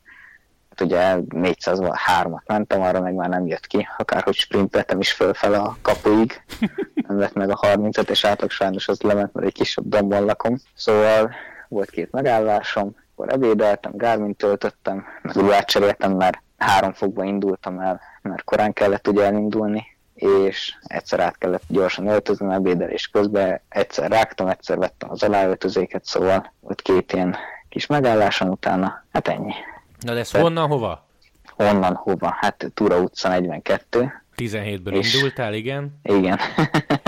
hát 0.69 0.81
ugye 0.81 1.15
403-at 1.29 2.45
mentem, 2.45 2.81
arra 2.81 3.01
meg 3.01 3.13
már 3.13 3.29
nem 3.29 3.47
jött 3.47 3.67
ki, 3.67 3.87
akárhogy 3.97 4.35
sprinteltem 4.35 4.99
is 4.99 5.11
fölfele 5.11 5.57
a 5.57 5.77
kapuig. 5.81 6.41
Nem 7.07 7.19
lett 7.19 7.33
meg 7.33 7.49
a 7.49 7.59
35-es 7.61 8.19
átlag, 8.23 8.51
sajnos 8.51 8.87
az 8.87 9.01
lement, 9.01 9.33
mert 9.33 9.47
egy 9.47 9.53
kisebb 9.53 9.87
dombon 9.87 10.25
lakom. 10.25 10.57
Szóval 10.75 11.31
volt 11.67 11.89
két 11.89 12.11
megállásom, 12.11 12.95
akkor 13.11 13.33
ebédeltem, 13.33 13.91
Garmin 13.95 14.35
töltöttem, 14.35 15.05
meg 15.21 15.51
átcseréltem, 15.51 16.11
mert 16.11 16.41
három 16.57 16.93
fokba 16.93 17.23
indultam 17.23 17.79
el, 17.79 18.01
mert 18.21 18.43
korán 18.43 18.73
kellett 18.73 19.07
ugye 19.07 19.23
elindulni, 19.23 19.96
és 20.17 20.75
egyszer 20.81 21.19
át 21.19 21.37
kellett 21.37 21.63
gyorsan 21.67 22.07
öltözni 22.07 22.53
ebédelés 22.53 23.07
közben, 23.07 23.61
egyszer 23.69 24.11
rágtam, 24.11 24.47
egyszer 24.47 24.77
vettem 24.77 25.11
az 25.11 25.23
aláöltözéket, 25.23 26.05
szóval 26.05 26.53
ott 26.61 26.81
két 26.81 27.13
ilyen 27.13 27.35
kis 27.69 27.85
megálláson 27.85 28.49
utána, 28.49 29.05
hát 29.11 29.27
ennyi. 29.27 29.53
Na 29.99 30.13
de 30.13 30.19
ez 30.19 30.29
Te... 30.29 30.39
honnan 30.39 30.67
hova? 30.67 31.07
Honnan 31.55 31.93
hova? 31.93 32.35
Hát 32.39 32.71
Tura 32.73 32.99
utca 32.99 33.29
42. 33.29 34.11
17-ből 34.37 34.97
és... 34.97 35.13
indultál, 35.13 35.53
igen? 35.53 35.99
Igen. 36.03 36.39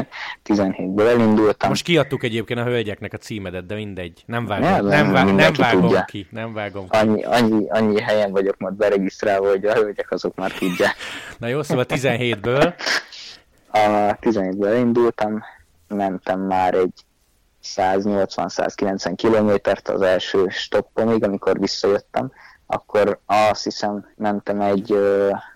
17-ből 0.54 1.08
elindultam. 1.08 1.70
Most 1.70 1.84
kiadtuk 1.84 2.24
egyébként 2.24 2.60
a 2.60 2.64
hölgyeknek 2.64 3.14
a 3.14 3.18
címedet, 3.18 3.66
de 3.66 3.76
mindegy. 3.76 4.24
Nem 4.26 4.46
vágom, 4.46 4.70
nem, 4.70 4.86
nem, 4.86 5.12
nem, 5.12 5.36
nem 5.36 5.54
vágom 5.54 5.82
tudja. 5.82 6.06
ki. 6.06 6.28
Nem 6.32 6.54
vágom 6.54 6.90
ki. 6.90 6.98
Annyi, 6.98 7.24
annyi, 7.24 7.70
annyi 7.70 8.02
helyen 8.02 8.32
vagyok 8.32 8.58
majd 8.58 8.74
beregisztrálva, 8.74 9.50
hogy 9.50 9.66
a 9.66 9.74
hölgyek 9.74 10.12
azok 10.12 10.36
már 10.36 10.52
tudják. 10.52 10.96
Na 11.38 11.48
jó, 11.48 11.64
szóval 11.64 11.86
17-ből. 11.88 12.74
A 13.72 13.78
17-ből 14.22 14.66
elindultam, 14.66 15.44
mentem 15.88 16.40
már 16.40 16.74
egy 16.74 17.06
180-190 17.64 19.14
kilométert 19.16 19.90
az 19.90 20.02
első 20.02 20.48
stoppomig, 20.50 21.24
amikor 21.24 21.60
visszajöttem, 21.60 22.32
akkor 22.66 23.20
azt 23.26 23.64
hiszem 23.64 24.06
mentem 24.16 24.62
egy, 24.62 24.86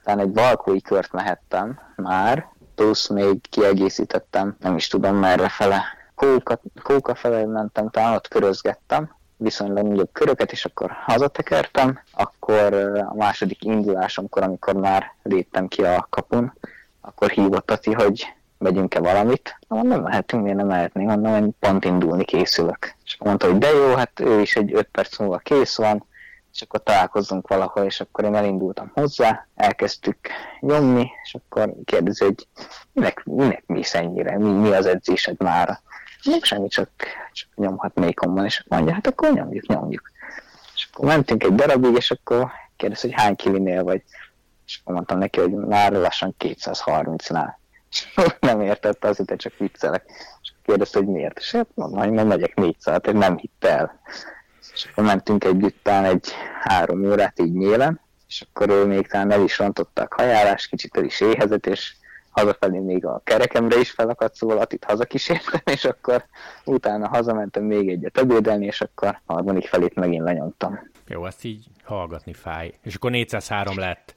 talán 0.03 0.19
egy 0.19 0.31
balkói 0.31 0.81
kört 0.81 1.11
mehettem 1.11 1.79
már, 1.95 2.47
plusz 2.75 3.07
még 3.07 3.49
kiegészítettem, 3.49 4.55
nem 4.59 4.75
is 4.75 4.87
tudom 4.87 5.15
merre 5.15 5.49
fele. 5.49 5.83
Kóka, 6.15 6.61
kóka 6.83 7.15
fele 7.15 7.45
mentem, 7.45 7.89
talán 7.89 8.13
ott 8.13 8.27
körözgettem, 8.27 9.15
viszonylag 9.37 9.87
nagyobb 9.87 10.09
köröket, 10.11 10.51
és 10.51 10.65
akkor 10.65 10.91
hazatekertem. 11.05 11.99
Akkor 12.11 12.73
a 13.09 13.15
második 13.15 13.63
indulásomkor, 13.63 14.43
amikor 14.43 14.73
már 14.73 15.13
léptem 15.23 15.67
ki 15.67 15.83
a 15.83 16.07
kapun, 16.09 16.53
akkor 17.01 17.29
hívott 17.29 17.71
Ati, 17.71 17.91
hogy 17.91 18.33
megyünk-e 18.57 18.99
valamit. 18.99 19.59
Mondom, 19.67 20.01
mehetünk, 20.01 20.43
miért 20.43 20.57
nem 20.57 20.67
mehetnénk, 20.67 21.09
mondom, 21.09 21.31
hogy 21.31 21.49
pont 21.59 21.85
indulni 21.85 22.25
készülök. 22.25 22.95
És 23.05 23.17
mondta, 23.19 23.47
hogy 23.47 23.57
de 23.57 23.69
jó, 23.69 23.95
hát 23.95 24.19
ő 24.19 24.41
is 24.41 24.55
egy 24.55 24.73
öt 24.73 24.87
perc 24.91 25.17
múlva 25.17 25.37
kész 25.37 25.77
van, 25.77 26.05
és 26.53 26.61
akkor 26.61 26.83
találkozzunk 26.83 27.47
valahol, 27.47 27.83
és 27.83 28.01
akkor 28.01 28.23
én 28.23 28.35
elindultam 28.35 28.91
hozzá, 28.93 29.47
elkezdtük 29.55 30.17
nyomni, 30.59 31.11
és 31.23 31.33
akkor 31.33 31.73
kérdezi, 31.85 32.23
hogy 32.23 32.47
minek, 32.91 33.23
minek 33.23 33.63
mi 33.65 33.81
ennyire, 33.91 34.37
mi, 34.37 34.51
mi 34.51 34.71
az 34.71 34.85
edzésed 34.85 35.41
már? 35.41 35.79
Nem 36.23 36.41
semmi, 36.41 36.67
csak, 36.67 36.89
csak 37.31 37.49
nyomhatnékom 37.55 38.33
van, 38.33 38.45
és 38.45 38.63
mondja, 38.67 38.93
hát 38.93 39.07
akkor 39.07 39.33
nyomjuk, 39.33 39.67
nyomjuk. 39.67 40.11
És 40.75 40.89
akkor 40.91 41.05
mentünk 41.05 41.43
egy 41.43 41.55
darabig, 41.55 41.95
és 41.95 42.11
akkor 42.11 42.51
kérdez, 42.75 43.01
hogy 43.01 43.13
hány 43.13 43.35
kilinél 43.35 43.83
vagy. 43.83 44.03
És 44.65 44.79
akkor 44.81 44.93
mondtam 44.95 45.17
neki, 45.17 45.39
hogy 45.39 45.51
már 45.51 45.91
lassan 45.91 46.35
230-nál. 46.39 47.53
És 47.91 48.13
nem 48.39 48.61
értette, 48.61 49.07
azért 49.07 49.39
csak 49.39 49.57
viccelek. 49.57 50.05
És 50.41 50.51
kérdezte, 50.63 50.99
hogy 50.99 51.07
miért. 51.07 51.37
És 51.37 51.51
hát 51.51 51.67
mondom, 51.73 51.99
hogy 51.99 52.11
nem 52.11 52.27
megyek 52.27 52.55
400, 52.55 52.99
nem 53.11 53.37
hitt 53.37 53.65
el 53.65 53.99
és 54.73 54.85
akkor 54.91 55.03
mentünk 55.03 55.43
együtt 55.43 55.77
talán 55.83 56.05
egy 56.05 56.31
három 56.61 57.05
órát 57.05 57.39
így 57.39 57.53
nyélen, 57.53 57.99
és 58.27 58.45
akkor 58.49 58.69
ő 58.69 58.85
még 58.85 59.07
talán 59.07 59.31
el 59.31 59.43
is 59.43 59.57
rontottak 59.57 60.13
hajálás, 60.13 60.67
kicsit 60.67 60.97
el 60.97 61.03
is 61.03 61.21
éhezett, 61.21 61.65
és 61.65 61.95
hazafelé 62.29 62.77
még 62.79 63.05
a 63.05 63.21
kerekemre 63.23 63.79
is 63.79 63.91
felakadt, 63.91 64.35
szóval 64.35 64.57
Atit 64.57 64.83
hazakísértem, 64.83 65.61
és 65.65 65.85
akkor 65.85 66.25
utána 66.65 67.07
hazamentem 67.07 67.63
még 67.63 67.89
egyet 67.89 68.17
ebédelni, 68.17 68.65
és 68.65 68.81
akkor 68.81 69.19
harmadik 69.25 69.67
felét 69.67 69.95
megint 69.95 70.23
lenyomtam. 70.23 70.79
Jó, 71.07 71.25
ezt 71.25 71.43
így 71.43 71.65
hallgatni 71.83 72.33
fáj. 72.33 72.73
És 72.81 72.95
akkor 72.95 73.11
403 73.11 73.79
lett. 73.79 74.15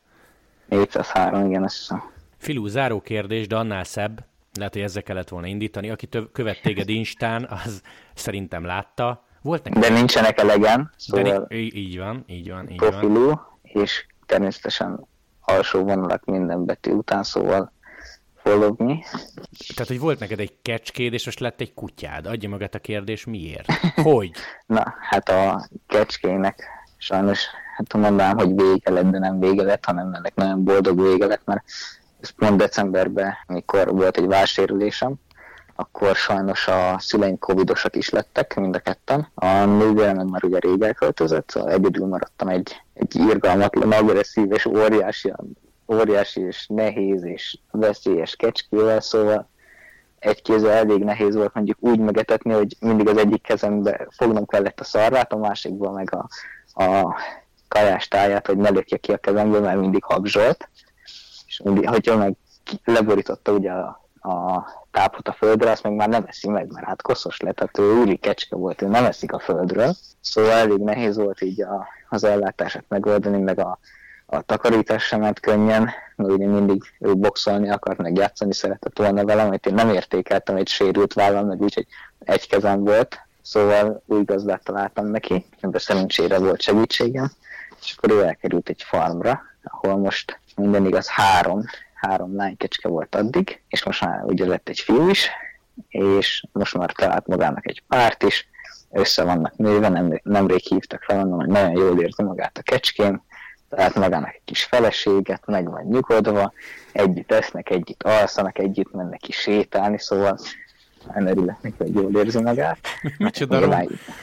403, 0.68 1.46
igen, 1.46 1.62
azt 1.62 1.76
hiszem. 1.76 2.10
Filú, 2.38 2.66
záró 2.66 3.00
kérdés, 3.00 3.46
de 3.46 3.56
annál 3.56 3.84
szebb, 3.84 4.24
lehet, 4.52 4.72
hogy 4.72 4.82
ezzel 4.82 5.02
kellett 5.02 5.28
volna 5.28 5.46
indítani. 5.46 5.90
Aki 5.90 6.06
töv- 6.06 6.32
követ 6.32 6.62
téged 6.62 6.88
Instán, 6.88 7.44
az 7.64 7.82
szerintem 8.14 8.64
látta. 8.64 9.25
Volt 9.46 9.64
neki. 9.64 9.78
De 9.78 9.88
nincsenek 9.88 10.38
elegen, 10.40 10.90
szóval 10.96 11.46
De 11.48 11.56
így 11.56 11.98
van, 11.98 12.24
így 12.26 12.50
van, 12.50 12.70
így 12.70 12.76
profilú, 12.76 13.26
van. 13.26 13.58
és 13.62 14.06
természetesen 14.26 15.06
alsó 15.40 15.82
vonalak 15.82 16.24
minden 16.24 16.64
betű 16.64 16.92
után, 16.92 17.22
szóval 17.22 17.72
followni. 18.34 19.04
Tehát, 19.74 19.88
hogy 19.88 20.00
volt 20.00 20.18
neked 20.18 20.40
egy 20.40 20.56
kecskéd, 20.62 21.12
és 21.12 21.24
most 21.24 21.40
lett 21.40 21.60
egy 21.60 21.74
kutyád. 21.74 22.26
Adja 22.26 22.48
magát 22.48 22.74
a 22.74 22.78
kérdés, 22.78 23.24
miért? 23.24 23.72
Hogy? 23.94 24.30
Na, 24.66 24.94
hát 25.00 25.28
a 25.28 25.68
kecskének 25.86 26.62
sajnos, 26.96 27.40
hát 27.76 27.92
mondanám, 27.92 28.36
hogy 28.36 28.54
vége 28.54 28.90
lett, 28.90 29.10
de 29.10 29.18
nem 29.18 29.40
vége 29.40 29.62
lett, 29.62 29.84
hanem 29.84 30.14
ennek 30.14 30.34
nagyon 30.34 30.64
boldog 30.64 31.02
vége 31.02 31.26
lett, 31.26 31.42
mert 31.44 31.64
ez 32.20 32.30
pont 32.30 32.56
decemberben, 32.56 33.34
mikor 33.46 33.88
volt 33.88 34.16
egy 34.16 34.26
válsérülésem, 34.26 35.14
akkor 35.76 36.16
sajnos 36.16 36.68
a 36.68 36.96
szüleim 36.98 37.38
covidosak 37.38 37.96
is 37.96 38.10
lettek, 38.10 38.54
mind 38.54 38.74
a 38.74 38.78
ketten. 38.78 39.28
A 39.34 39.64
nővérem 39.64 40.26
már 40.26 40.44
ugye 40.44 40.58
rég 40.58 40.82
elköltözött, 40.82 41.50
szóval 41.50 41.70
egyedül 41.70 42.06
maradtam 42.06 42.48
egy, 42.48 42.82
egy 42.94 43.14
irgalmatlan, 43.14 43.92
agresszív 43.92 44.52
és 44.52 44.66
óriási, 44.66 45.32
óriási 45.92 46.40
és 46.40 46.66
nehéz 46.68 47.24
és 47.24 47.58
veszélyes 47.70 48.36
kecskével, 48.36 49.00
szóval 49.00 49.48
egy 50.18 50.42
kézzel 50.42 50.70
elég 50.70 51.04
nehéz 51.04 51.34
volt 51.34 51.54
mondjuk 51.54 51.78
úgy 51.80 51.98
megetetni, 51.98 52.52
hogy 52.52 52.76
mindig 52.80 53.08
az 53.08 53.16
egyik 53.16 53.42
kezembe 53.42 54.06
fognom 54.10 54.46
kellett 54.46 54.80
a 54.80 54.84
szarvát, 54.84 55.32
a 55.32 55.36
másikban 55.36 55.92
meg 55.92 56.14
a, 56.14 56.28
a 56.84 57.16
kajás 57.68 58.08
táját, 58.08 58.46
hogy 58.46 58.56
ne 58.56 58.70
lökje 58.70 58.96
ki 58.96 59.12
a 59.12 59.16
kezemből, 59.16 59.60
mert 59.60 59.80
mindig 59.80 60.04
habzsolt. 60.04 60.68
És 61.46 61.60
mindig, 61.64 61.88
hogyha 61.88 62.16
meg 62.16 62.36
leborította 62.84 63.52
ugye 63.52 63.70
a 63.70 64.05
a 64.26 64.66
tápot 64.90 65.28
a 65.28 65.32
földre, 65.32 65.70
azt 65.70 65.82
meg 65.82 65.92
már 65.92 66.08
nem 66.08 66.24
eszi 66.26 66.48
meg, 66.48 66.72
mert 66.72 66.86
hát 66.86 67.02
koszos 67.02 67.40
lett, 67.40 67.56
tehát 67.56 67.78
ő 67.78 68.00
úri 68.00 68.16
kecske 68.16 68.56
volt, 68.56 68.82
ő 68.82 68.86
nem 68.86 69.04
eszik 69.04 69.32
a 69.32 69.38
földről. 69.38 69.94
Szóval 70.20 70.50
elég 70.50 70.78
nehéz 70.78 71.16
volt 71.16 71.40
így 71.40 71.62
a, 71.62 71.86
az 72.08 72.24
ellátását 72.24 72.84
megoldani, 72.88 73.38
meg 73.38 73.58
a, 73.58 73.78
a 74.26 74.40
takarítás 74.40 75.04
sem 75.04 75.20
ment 75.20 75.40
könnyen, 75.40 75.90
mert 76.16 76.30
ugye 76.30 76.46
mindig 76.46 76.82
ő 76.98 77.14
boxolni 77.14 77.70
akart, 77.70 77.98
meg 77.98 78.16
játszani 78.16 78.54
szeretett 78.54 78.98
volna 78.98 79.24
velem, 79.24 79.46
amit 79.46 79.66
én 79.66 79.74
nem 79.74 79.88
értékeltem, 79.88 80.56
egy 80.56 80.68
sérült 80.68 81.12
vállam, 81.12 81.46
meg 81.46 81.62
úgyhogy 81.62 81.86
egy 82.18 82.48
kezem 82.48 82.84
volt, 82.84 83.20
szóval 83.42 84.02
új 84.06 84.24
gazdát 84.24 84.64
találtam 84.64 85.06
neki, 85.06 85.46
ebben 85.60 85.80
szerencsére 85.80 86.38
volt 86.38 86.60
segítségem, 86.60 87.30
és 87.82 87.94
akkor 87.96 88.10
ő 88.10 88.22
elkerült 88.22 88.68
egy 88.68 88.82
farmra, 88.82 89.42
ahol 89.62 89.96
most 89.96 90.40
minden 90.56 90.86
igaz 90.86 91.08
három 91.08 91.62
három 92.06 92.36
lánykecske 92.36 92.88
volt 92.88 93.14
addig, 93.14 93.62
és 93.68 93.84
most 93.84 94.04
már 94.04 94.24
ugye 94.24 94.46
lett 94.46 94.68
egy 94.68 94.80
fiú 94.80 95.08
is, 95.08 95.30
és 95.88 96.44
most 96.52 96.74
már 96.74 96.92
talált 96.92 97.26
magának 97.26 97.68
egy 97.68 97.82
párt 97.88 98.22
is, 98.22 98.48
össze 98.90 99.24
vannak 99.24 99.56
nőve, 99.56 99.88
nem, 99.88 100.20
nemrég 100.22 100.60
hívtak 100.60 101.02
fel, 101.02 101.16
mondom, 101.16 101.38
hogy 101.38 101.48
nagyon 101.48 101.70
jól 101.70 102.00
érzi 102.00 102.22
magát 102.22 102.58
a 102.58 102.62
kecskén, 102.62 103.22
tehát 103.68 103.94
magának 103.94 104.34
egy 104.34 104.40
kis 104.44 104.64
feleséget, 104.64 105.46
meg 105.46 105.70
van 105.70 105.84
nyugodva, 105.84 106.52
együtt 106.92 107.32
esznek, 107.32 107.70
együtt 107.70 108.02
alszanak, 108.02 108.58
együtt 108.58 108.92
mennek 108.92 109.20
ki 109.20 109.32
sétálni, 109.32 109.98
szóval 109.98 110.38
nagyon 111.14 111.28
örülök 111.28 111.62
neki, 111.62 111.74
hogy 111.78 111.94
jól 111.94 112.16
érzi 112.16 112.42
magát. 112.42 112.78
Micsoda, 113.18 113.60
rom, 113.60 113.74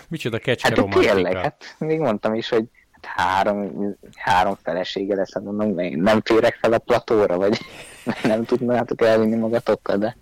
micsoda 0.08 0.40
kecske 0.40 0.68
hát, 0.68 0.78
romantika. 0.78 1.14
Tényleg, 1.14 1.38
hát 1.38 1.76
még 1.78 2.00
mondtam 2.00 2.34
is, 2.34 2.50
hogy 2.50 2.64
három, 3.06 3.74
három 4.16 4.58
felesége 4.64 5.16
lesz, 5.16 5.34
hát 5.34 5.44
mondom, 5.44 5.80
én 5.80 5.98
nem 5.98 6.22
férek 6.22 6.58
fel 6.62 6.74
a 6.74 6.78
platóra, 6.78 7.38
vagy 7.38 7.60
nem 8.24 8.46
tudnátok 8.46 9.02
elvinni 9.02 9.36
magatokkal, 9.36 9.98
de 9.98 10.16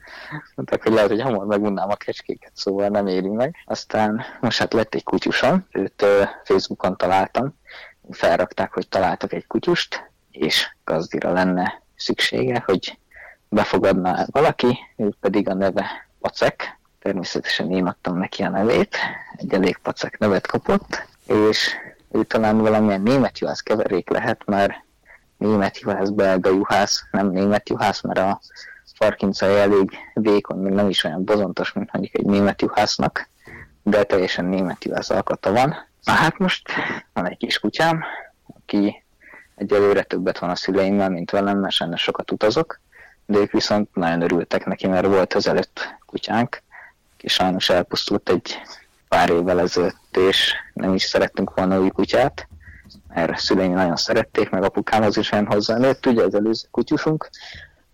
mondták, 0.55 0.83
hogy 0.83 0.93
lehet, 0.93 1.09
hogy 1.09 1.21
hamar 1.21 1.45
megunnám 1.45 1.89
a 1.89 1.95
kecskéket, 1.95 2.51
szóval 2.53 2.87
nem 2.87 3.07
éri 3.07 3.29
meg. 3.29 3.55
Aztán 3.65 4.23
most 4.39 4.59
hát 4.59 4.73
lett 4.73 4.95
egy 4.95 5.03
kutyusom, 5.03 5.65
őt 5.71 6.01
uh, 6.01 6.29
Facebookon 6.43 6.97
találtam, 6.97 7.55
felrakták, 8.09 8.73
hogy 8.73 8.87
találtak 8.87 9.33
egy 9.33 9.47
kutyust, 9.47 10.09
és 10.31 10.75
gazdira 10.83 11.31
lenne 11.31 11.81
szüksége, 11.95 12.63
hogy 12.65 12.97
befogadná 13.49 14.25
valaki, 14.31 14.77
ő 14.97 15.13
pedig 15.19 15.49
a 15.49 15.53
neve 15.53 16.09
Pacek, 16.19 16.79
természetesen 17.01 17.71
én 17.71 17.85
adtam 17.85 18.17
neki 18.17 18.43
a 18.43 18.49
nevét, 18.49 18.97
egy 19.35 19.53
elég 19.53 19.77
pacek 19.77 20.17
nevet 20.17 20.47
kapott, 20.47 21.07
és 21.27 21.75
ő 22.11 22.23
talán 22.23 22.57
valamilyen 22.57 23.01
német 23.01 23.39
juhász 23.39 23.59
keverék 23.59 24.09
lehet, 24.09 24.45
mert 24.45 24.73
német 25.37 25.79
juhász, 25.79 26.09
belga 26.09 26.49
juhász, 26.49 27.03
nem 27.11 27.29
német 27.29 27.69
juhász, 27.69 28.01
mert 28.01 28.19
a 28.19 28.39
farkincai 28.95 29.55
elég 29.55 29.97
vékony, 30.13 30.57
még 30.57 30.73
nem 30.73 30.89
is 30.89 31.03
olyan 31.03 31.23
bozontos, 31.23 31.73
mint 31.73 31.91
mondjuk 31.91 32.17
egy 32.17 32.25
német 32.25 32.61
juhásznak, 32.61 33.29
de 33.83 34.03
teljesen 34.03 34.45
német 34.45 34.83
juhász 34.85 35.09
alkata 35.09 35.51
van. 35.51 35.75
Na 36.03 36.13
hát 36.13 36.37
most 36.37 36.69
van 37.13 37.29
egy 37.29 37.37
kis 37.37 37.59
kutyám, 37.59 38.03
aki 38.55 39.03
egyelőre 39.55 40.03
többet 40.03 40.39
van 40.39 40.49
a 40.49 40.55
szüleimmel, 40.55 41.09
mint 41.09 41.31
velem, 41.31 41.59
mert 41.59 41.73
sajnos 41.73 42.01
sokat 42.01 42.31
utazok, 42.31 42.79
de 43.25 43.37
ők 43.37 43.51
viszont 43.51 43.95
nagyon 43.95 44.21
örültek 44.21 44.65
neki, 44.65 44.87
mert 44.87 45.05
volt 45.05 45.33
az 45.33 45.47
előtt 45.47 45.95
kutyánk, 46.05 46.61
és 47.17 47.33
sajnos 47.33 47.69
elpusztult 47.69 48.29
egy 48.29 48.61
pár 49.15 49.29
évvel 49.29 49.59
ezelőtt, 49.59 50.17
és 50.17 50.53
nem 50.73 50.93
is 50.93 51.03
szerettünk 51.03 51.53
volna 51.55 51.79
új 51.79 51.89
kutyát, 51.89 52.47
mert 53.07 53.37
szüleim 53.37 53.73
nagyon 53.73 53.95
szerették, 53.95 54.49
meg 54.49 54.63
apukámhoz 54.63 55.17
is 55.17 55.31
olyan 55.31 55.45
hozzánőtt, 55.45 56.05
ugye 56.05 56.23
az 56.23 56.35
előző 56.35 56.67
kutyusunk, 56.71 57.29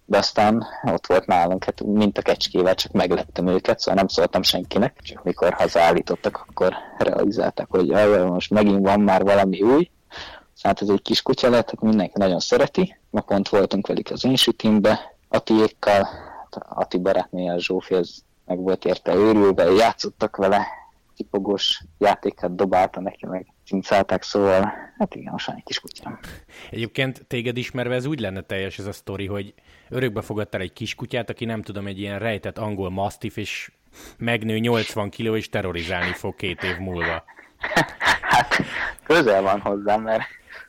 de 0.06 0.18
aztán 0.18 0.66
ott 0.84 1.08
volt 1.08 1.26
nálunk, 1.26 1.64
hát 1.64 1.84
mint 1.84 2.18
a 2.18 2.22
kecskével, 2.22 2.76
csak 2.76 2.92
meglettem 2.92 3.48
őket, 3.48 3.80
szóval 3.80 3.96
nem 3.96 4.08
szóltam 4.08 4.42
senkinek, 4.42 5.00
csak 5.02 5.24
mikor 5.24 5.54
hazaállítottak, 5.54 6.46
akkor 6.48 6.74
realizálták, 6.98 7.68
hogy 7.70 7.88
jaj, 7.88 8.26
most 8.26 8.52
megint 8.52 8.88
van 8.88 9.00
már 9.00 9.24
valami 9.24 9.62
új, 9.62 9.90
hát 10.62 10.82
ez 10.82 10.90
egy 10.90 11.02
kis 11.02 11.22
kutya 11.22 11.50
lett, 11.50 11.70
hát 11.70 11.82
mindenki 11.82 12.18
nagyon 12.18 12.40
szereti, 12.40 12.98
ma 13.10 13.22
pont 13.22 13.50
voltunk 13.50 13.88
velük 13.88 14.10
az 14.10 14.26
én 14.26 14.36
sütimbe, 14.36 15.16
Atiékkal, 15.30 16.08
Ati 16.70 16.98
barátnője, 16.98 17.54
a 17.54 17.60
Zsófi, 17.60 17.94
az 17.94 18.24
meg 18.46 18.58
volt 18.60 18.86
érte 18.86 19.14
őrülve, 19.14 19.64
játszottak 19.64 20.36
vele, 20.36 20.68
tipogós 21.18 21.84
játékat 21.98 22.56
dobálta 22.56 23.02
neki, 23.02 23.26
meg 23.26 23.46
cincálták, 23.66 24.24
szóval 24.24 24.74
hát 24.98 25.16
igen, 25.16 25.32
most 25.32 25.50
egy 25.50 25.64
kis 25.64 25.80
kutyám. 25.80 26.20
Egyébként 26.70 27.26
téged 27.28 27.58
ismerve 27.58 27.96
ez 27.96 28.06
úgy 28.06 28.20
lenne 28.20 28.42
teljes 28.42 28.80
ez 28.80 28.86
a 28.86 28.92
sztori, 28.92 29.26
hogy 29.26 29.54
örökbe 29.90 30.22
fogadtál 30.22 30.62
egy 30.62 30.74
kiskutyát, 30.74 31.30
aki 31.30 31.46
nem 31.46 31.62
tudom, 31.62 31.88
egy 31.88 32.00
ilyen 32.00 32.20
rejtett 32.20 32.58
angol 32.58 32.90
mastiff, 32.90 33.38
és 33.38 33.72
megnő 34.18 34.58
80 34.58 35.10
kiló, 35.10 35.36
és 35.36 35.50
terrorizálni 35.50 36.14
fog 36.14 36.36
két 36.36 36.64
év 36.64 36.78
múlva. 36.78 37.24
hát 38.32 38.58
közel 39.04 39.42
van 39.42 39.60
hozzám, 39.60 40.02
mert 40.02 40.24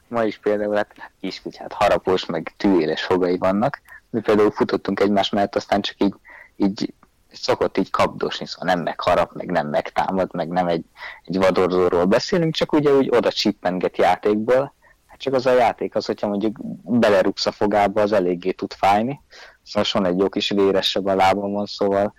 ma 0.08 0.24
is 0.24 0.38
például 0.38 0.74
hát 0.74 1.10
kiskutyát 1.20 1.72
harapós, 1.72 2.26
meg 2.26 2.54
tűéles 2.56 3.02
fogai 3.02 3.38
vannak. 3.38 3.80
Mi 4.10 4.20
például 4.20 4.50
futottunk 4.50 5.00
egymás 5.00 5.30
mellett, 5.30 5.56
aztán 5.56 5.80
csak 5.80 5.96
így, 6.00 6.14
így 6.56 6.94
szokott 7.32 7.78
így 7.78 7.90
kapdosni, 7.90 8.46
szóval 8.46 8.74
nem 8.74 8.82
megharap, 8.82 9.32
meg 9.32 9.50
nem 9.50 9.68
megtámad, 9.68 10.34
meg 10.34 10.48
nem 10.48 10.68
egy, 10.68 10.84
egy 11.24 11.38
vadorzóról 11.38 12.04
beszélünk, 12.04 12.54
csak 12.54 12.72
ugye 12.72 12.92
úgy 12.92 13.08
oda 13.10 13.32
csippenget 13.32 13.96
játékból. 13.96 14.74
Hát 15.06 15.18
csak 15.18 15.34
az 15.34 15.46
a 15.46 15.52
játék 15.52 15.94
az, 15.94 16.06
hogyha 16.06 16.28
mondjuk 16.28 16.56
belerúgsz 16.82 17.46
a 17.46 17.52
fogába, 17.52 18.02
az 18.02 18.12
eléggé 18.12 18.50
tud 18.50 18.72
fájni. 18.72 19.20
Szóval 19.62 19.90
van 19.92 20.12
egy 20.12 20.18
jó 20.18 20.28
kis 20.28 20.50
véresebb 20.50 21.06
a 21.06 21.14
lábamon, 21.14 21.66
szóval 21.66 22.14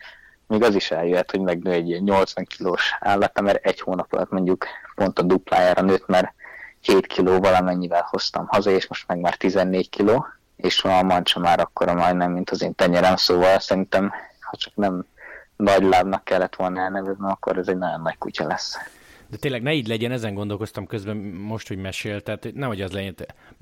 még 0.47 0.64
az 0.64 0.76
is 0.76 0.91
eljöhet, 0.91 1.32
hogy 1.32 1.41
megnő 1.41 1.72
egy 1.72 1.89
ilyen 1.89 2.03
80 2.03 2.45
kilós 2.45 2.91
állat, 2.99 3.41
mert 3.41 3.66
egy 3.66 3.80
hónap 3.80 4.14
alatt 4.14 4.30
mondjuk 4.30 4.66
pont 4.95 5.20
a 5.20 5.22
duplájára 5.22 5.82
nőtt, 5.82 6.07
mert 6.07 6.34
7 6.82 7.07
kiló 7.07 7.39
valamennyivel 7.39 8.07
hoztam 8.10 8.47
haza, 8.47 8.72
és 8.72 8.88
most 8.88 9.07
meg 9.07 9.20
már 9.20 9.36
14 9.36 9.89
kiló, 9.89 10.26
és 10.55 10.84
a 10.84 11.03
mancsa 11.03 11.39
már 11.39 11.60
akkora 11.60 11.93
majdnem, 11.93 12.32
mint 12.32 12.49
az 12.49 12.62
én 12.62 12.76
tenyerem, 12.76 13.16
szóval 13.16 13.60
szerintem 13.60 14.12
ha 14.50 14.58
csak 14.58 14.76
nem 14.76 15.06
nagy 15.56 15.84
lábnak 15.84 16.24
kellett 16.24 16.56
volna 16.56 16.82
elnevezni, 16.82 17.26
akkor 17.30 17.58
ez 17.58 17.68
egy 17.68 17.78
nagyon 17.78 18.02
nagy 18.02 18.18
kutya 18.18 18.47
lesz. 18.47 18.78
De 19.28 19.38
tényleg 19.38 19.62
ne 19.62 19.74
így 19.74 19.88
legyen, 19.88 20.12
ezen 20.12 20.34
gondolkoztam 20.34 20.88
közben 20.88 21.18
most, 21.18 21.68
hogy 21.68 21.78
mesélted, 21.78 22.54
nehogy 22.54 22.82
az 22.82 22.91
legyen, 22.91 23.16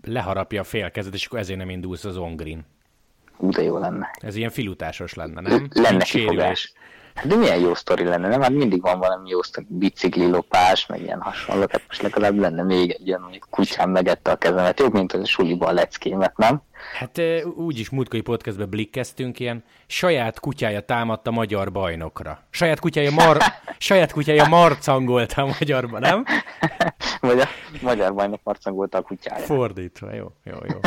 leharapja 0.04 0.62
a 0.62 0.64
félkezet, 0.64 1.14
és 1.14 1.26
akkor 1.26 1.40
ezért 1.40 1.60
nem 1.60 1.70
indulsz 1.70 2.06
az 2.06 2.18
ongrin. 2.18 2.66
Ú, 3.38 3.50
de 3.50 3.62
jó 3.62 3.78
lenne. 3.78 4.10
Ez 4.20 4.36
ilyen 4.36 4.50
filutásos 4.50 5.14
lenne, 5.14 5.42
nem? 5.42 5.68
Lenne 5.74 6.04
kifogás. 6.04 6.74
De 7.24 7.36
milyen 7.36 7.60
jó 7.60 7.74
sztori 7.74 8.04
lenne, 8.04 8.28
nem? 8.28 8.42
Hát 8.42 8.50
mindig 8.50 8.82
van 8.82 9.00
valami 9.00 9.30
jó 9.30 9.42
sztori, 9.42 9.66
bicikli 9.70 10.30
lopás, 10.30 10.86
meg 10.86 11.02
ilyen 11.02 11.22
hasonló. 11.22 11.66
Hát 11.70 11.82
most 11.88 12.02
legalább 12.02 12.40
lenne 12.40 12.64
még 12.64 12.92
egy 12.92 13.08
ilyen, 13.08 13.22
hogy 13.22 13.42
kutyám 13.50 13.90
megette 13.90 14.32
a 14.32 14.36
kezemet, 14.36 14.80
jobb, 14.80 14.94
mint 14.94 15.14
a 15.14 15.26
suliban 15.26 15.70
a 15.70 15.72
leckémet, 15.72 16.38
nem? 16.38 16.62
Hát 16.94 17.22
úgyis 17.56 17.90
múltkori 17.90 18.22
podcastben 18.22 18.70
blikkeztünk, 18.70 19.40
ilyen 19.40 19.64
saját 19.88 20.40
kutyája 20.40 20.82
támadta 20.82 21.32
magyar 21.32 21.72
bajnokra. 21.72 22.40
Saját 22.50 22.80
kutyája, 22.80 23.12
mar, 23.12 23.38
saját 23.78 24.12
kutyája 24.12 24.48
marcangolta 24.48 25.42
a 25.42 25.56
magyarba, 25.60 26.00
nem? 26.00 26.26
Vagy 27.22 27.40
a 27.40 27.48
magyar 27.82 28.14
bajnok 28.14 28.40
marcangolta 28.44 28.98
a 28.98 29.02
kutyája. 29.02 29.44
Fordítva, 29.44 30.14
jó, 30.14 30.32
jó, 30.44 30.58
jó. 30.68 30.80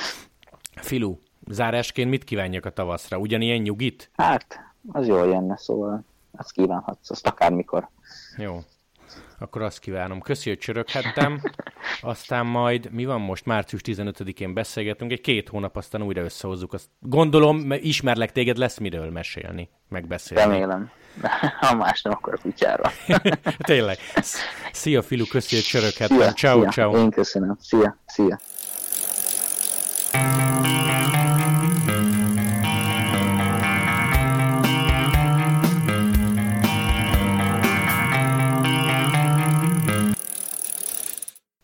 Filu, 0.88 1.18
zárásként 1.46 2.10
mit 2.10 2.24
kívánjak 2.24 2.64
a 2.64 2.70
tavaszra? 2.70 3.18
Ugyanilyen 3.18 3.60
nyugit? 3.60 4.10
Hát, 4.16 4.67
az 4.92 5.06
jól 5.06 5.26
jönne, 5.26 5.56
szóval 5.56 6.04
azt 6.36 6.52
kívánhatsz, 6.52 7.10
azt 7.10 7.26
akármikor. 7.26 7.88
Jó. 8.36 8.58
Akkor 9.38 9.62
azt 9.62 9.78
kívánom. 9.78 10.20
Köszi, 10.20 10.48
hogy 10.48 10.58
csöröghettem. 10.58 11.40
Aztán 12.00 12.46
majd, 12.46 12.92
mi 12.92 13.04
van 13.04 13.20
most? 13.20 13.46
Március 13.46 13.80
15-én 13.84 14.54
beszélgetünk, 14.54 15.12
egy 15.12 15.20
két 15.20 15.48
hónap 15.48 15.76
aztán 15.76 16.02
újra 16.02 16.22
összehozzuk. 16.22 16.72
Azt 16.72 16.88
gondolom, 17.00 17.56
mert 17.56 17.82
ismerlek 17.82 18.32
téged, 18.32 18.56
lesz 18.56 18.78
miről 18.78 19.10
mesélni, 19.10 19.68
megbeszélni. 19.88 20.52
Remélem. 20.52 20.90
Ha 21.60 21.74
más 21.74 22.02
nem, 22.02 22.12
akkor 22.12 22.34
a 22.34 22.36
kutyára. 22.36 22.90
Tényleg. 23.58 23.98
Szia, 24.72 25.02
Filu, 25.02 25.24
köszi, 25.26 25.54
hogy 25.54 25.64
csöröghettem. 25.64 26.34
Ciao, 26.34 26.68
ciao. 26.70 26.96
Én 26.96 27.10
köszönöm. 27.10 27.56
Szia, 27.60 27.96
szia. 28.06 28.38